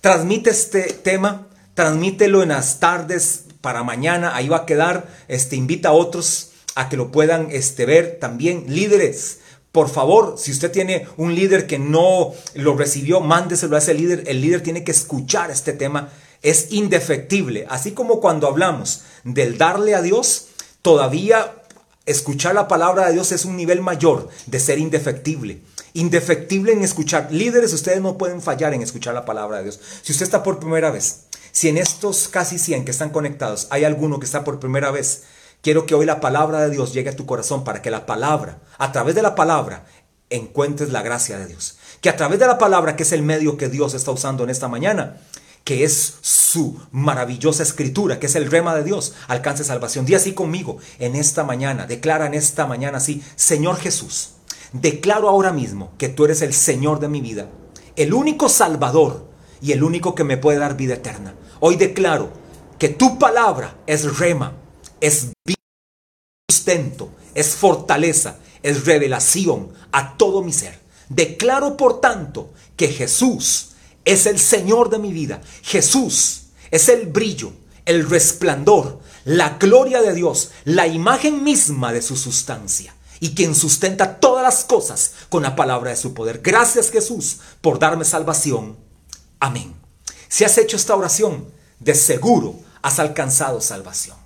Transmite 0.00 0.50
este 0.50 0.84
tema, 0.92 1.48
transmítelo 1.74 2.44
en 2.44 2.50
las 2.50 2.78
tardes 2.78 3.46
para 3.60 3.82
mañana, 3.82 4.36
ahí 4.36 4.48
va 4.48 4.58
a 4.58 4.66
quedar, 4.66 5.08
este, 5.26 5.56
invita 5.56 5.88
a 5.88 5.92
otros 5.92 6.50
a 6.76 6.88
que 6.88 6.96
lo 6.96 7.10
puedan 7.10 7.48
este, 7.50 7.84
ver 7.84 8.18
también. 8.20 8.64
Líderes, 8.68 9.40
por 9.72 9.88
favor, 9.88 10.36
si 10.38 10.52
usted 10.52 10.70
tiene 10.70 11.08
un 11.16 11.34
líder 11.34 11.66
que 11.66 11.80
no 11.80 12.32
lo 12.54 12.76
recibió, 12.76 13.20
mándeselo 13.20 13.74
a 13.74 13.80
ese 13.80 13.92
líder. 13.92 14.22
El 14.28 14.40
líder 14.40 14.62
tiene 14.62 14.84
que 14.84 14.92
escuchar 14.92 15.50
este 15.50 15.72
tema. 15.72 16.10
Es 16.42 16.70
indefectible. 16.70 17.66
Así 17.68 17.90
como 17.90 18.20
cuando 18.20 18.46
hablamos 18.46 19.02
del 19.24 19.58
darle 19.58 19.96
a 19.96 20.02
Dios, 20.02 20.46
todavía 20.80 21.57
escuchar 22.10 22.54
la 22.54 22.68
palabra 22.68 23.06
de 23.06 23.12
Dios 23.12 23.32
es 23.32 23.44
un 23.44 23.56
nivel 23.56 23.80
mayor 23.80 24.28
de 24.46 24.60
ser 24.60 24.78
indefectible 24.78 25.62
indefectible 25.94 26.72
en 26.72 26.82
escuchar. 26.82 27.28
Líderes, 27.30 27.72
ustedes 27.72 28.00
no 28.00 28.18
pueden 28.18 28.40
fallar 28.40 28.74
en 28.74 28.82
escuchar 28.82 29.14
la 29.14 29.24
palabra 29.24 29.58
de 29.58 29.64
Dios. 29.64 29.80
Si 30.02 30.12
usted 30.12 30.24
está 30.24 30.42
por 30.42 30.60
primera 30.60 30.90
vez, 30.90 31.24
si 31.50 31.68
en 31.68 31.76
estos 31.76 32.28
casi 32.28 32.58
100 32.58 32.84
que 32.84 32.90
están 32.90 33.10
conectados 33.10 33.66
hay 33.70 33.84
alguno 33.84 34.20
que 34.20 34.26
está 34.26 34.44
por 34.44 34.60
primera 34.60 34.90
vez, 34.90 35.24
quiero 35.60 35.86
que 35.86 35.94
hoy 35.94 36.06
la 36.06 36.20
palabra 36.20 36.60
de 36.60 36.70
Dios 36.70 36.92
llegue 36.92 37.10
a 37.10 37.16
tu 37.16 37.26
corazón 37.26 37.64
para 37.64 37.82
que 37.82 37.90
la 37.90 38.06
palabra, 38.06 38.60
a 38.78 38.92
través 38.92 39.14
de 39.14 39.22
la 39.22 39.34
palabra, 39.34 39.86
encuentres 40.30 40.92
la 40.92 41.02
gracia 41.02 41.38
de 41.38 41.46
Dios. 41.46 41.78
Que 42.00 42.10
a 42.10 42.16
través 42.16 42.38
de 42.38 42.46
la 42.46 42.58
palabra, 42.58 42.94
que 42.94 43.02
es 43.02 43.12
el 43.12 43.22
medio 43.22 43.56
que 43.56 43.68
Dios 43.68 43.94
está 43.94 44.10
usando 44.10 44.44
en 44.44 44.50
esta 44.50 44.68
mañana, 44.68 45.20
que 45.68 45.84
es 45.84 46.14
su 46.22 46.80
maravillosa 46.92 47.62
escritura, 47.62 48.18
que 48.18 48.24
es 48.24 48.34
el 48.36 48.50
rema 48.50 48.74
de 48.74 48.84
Dios, 48.84 49.12
alcance 49.26 49.64
salvación. 49.64 50.06
Dí 50.06 50.14
así 50.14 50.32
conmigo 50.32 50.78
en 50.98 51.14
esta 51.14 51.44
mañana, 51.44 51.84
declara 51.84 52.24
en 52.24 52.32
esta 52.32 52.66
mañana 52.66 52.96
así, 52.96 53.22
Señor 53.36 53.76
Jesús, 53.76 54.30
Declaro 54.72 55.28
ahora 55.28 55.52
mismo 55.52 55.92
que 55.98 56.08
tú 56.08 56.24
eres 56.24 56.40
el 56.40 56.54
Señor 56.54 57.00
de 57.00 57.08
mi 57.08 57.20
vida, 57.20 57.50
el 57.96 58.14
único 58.14 58.48
Salvador 58.48 59.28
y 59.60 59.72
el 59.72 59.82
único 59.82 60.14
que 60.14 60.24
me 60.24 60.38
puede 60.38 60.58
dar 60.58 60.74
vida 60.74 60.94
eterna. 60.94 61.34
Hoy 61.60 61.76
declaro 61.76 62.30
que 62.78 62.88
tu 62.88 63.18
palabra 63.18 63.76
es 63.86 64.16
rema, 64.16 64.54
es 65.02 65.32
sustento, 66.50 67.10
es 67.34 67.56
fortaleza, 67.56 68.38
es 68.62 68.86
revelación 68.86 69.68
a 69.92 70.16
todo 70.16 70.42
mi 70.42 70.54
ser. 70.54 70.80
Declaro 71.10 71.76
por 71.76 72.00
tanto 72.00 72.54
que 72.74 72.88
Jesús 72.88 73.72
es 74.04 74.26
el 74.26 74.38
Señor 74.38 74.90
de 74.90 74.98
mi 74.98 75.12
vida. 75.12 75.40
Jesús 75.62 76.42
es 76.70 76.88
el 76.88 77.06
brillo, 77.06 77.52
el 77.84 78.08
resplandor, 78.08 79.00
la 79.24 79.56
gloria 79.58 80.02
de 80.02 80.14
Dios, 80.14 80.50
la 80.64 80.86
imagen 80.86 81.42
misma 81.42 81.92
de 81.92 82.02
su 82.02 82.16
sustancia 82.16 82.94
y 83.20 83.34
quien 83.34 83.54
sustenta 83.54 84.20
todas 84.20 84.42
las 84.42 84.64
cosas 84.64 85.12
con 85.28 85.42
la 85.42 85.56
palabra 85.56 85.90
de 85.90 85.96
su 85.96 86.14
poder. 86.14 86.40
Gracias 86.42 86.90
Jesús 86.90 87.38
por 87.60 87.78
darme 87.78 88.04
salvación. 88.04 88.76
Amén. 89.40 89.74
Si 90.28 90.44
has 90.44 90.58
hecho 90.58 90.76
esta 90.76 90.94
oración, 90.94 91.48
de 91.80 91.94
seguro 91.94 92.56
has 92.82 92.98
alcanzado 92.98 93.60
salvación. 93.60 94.17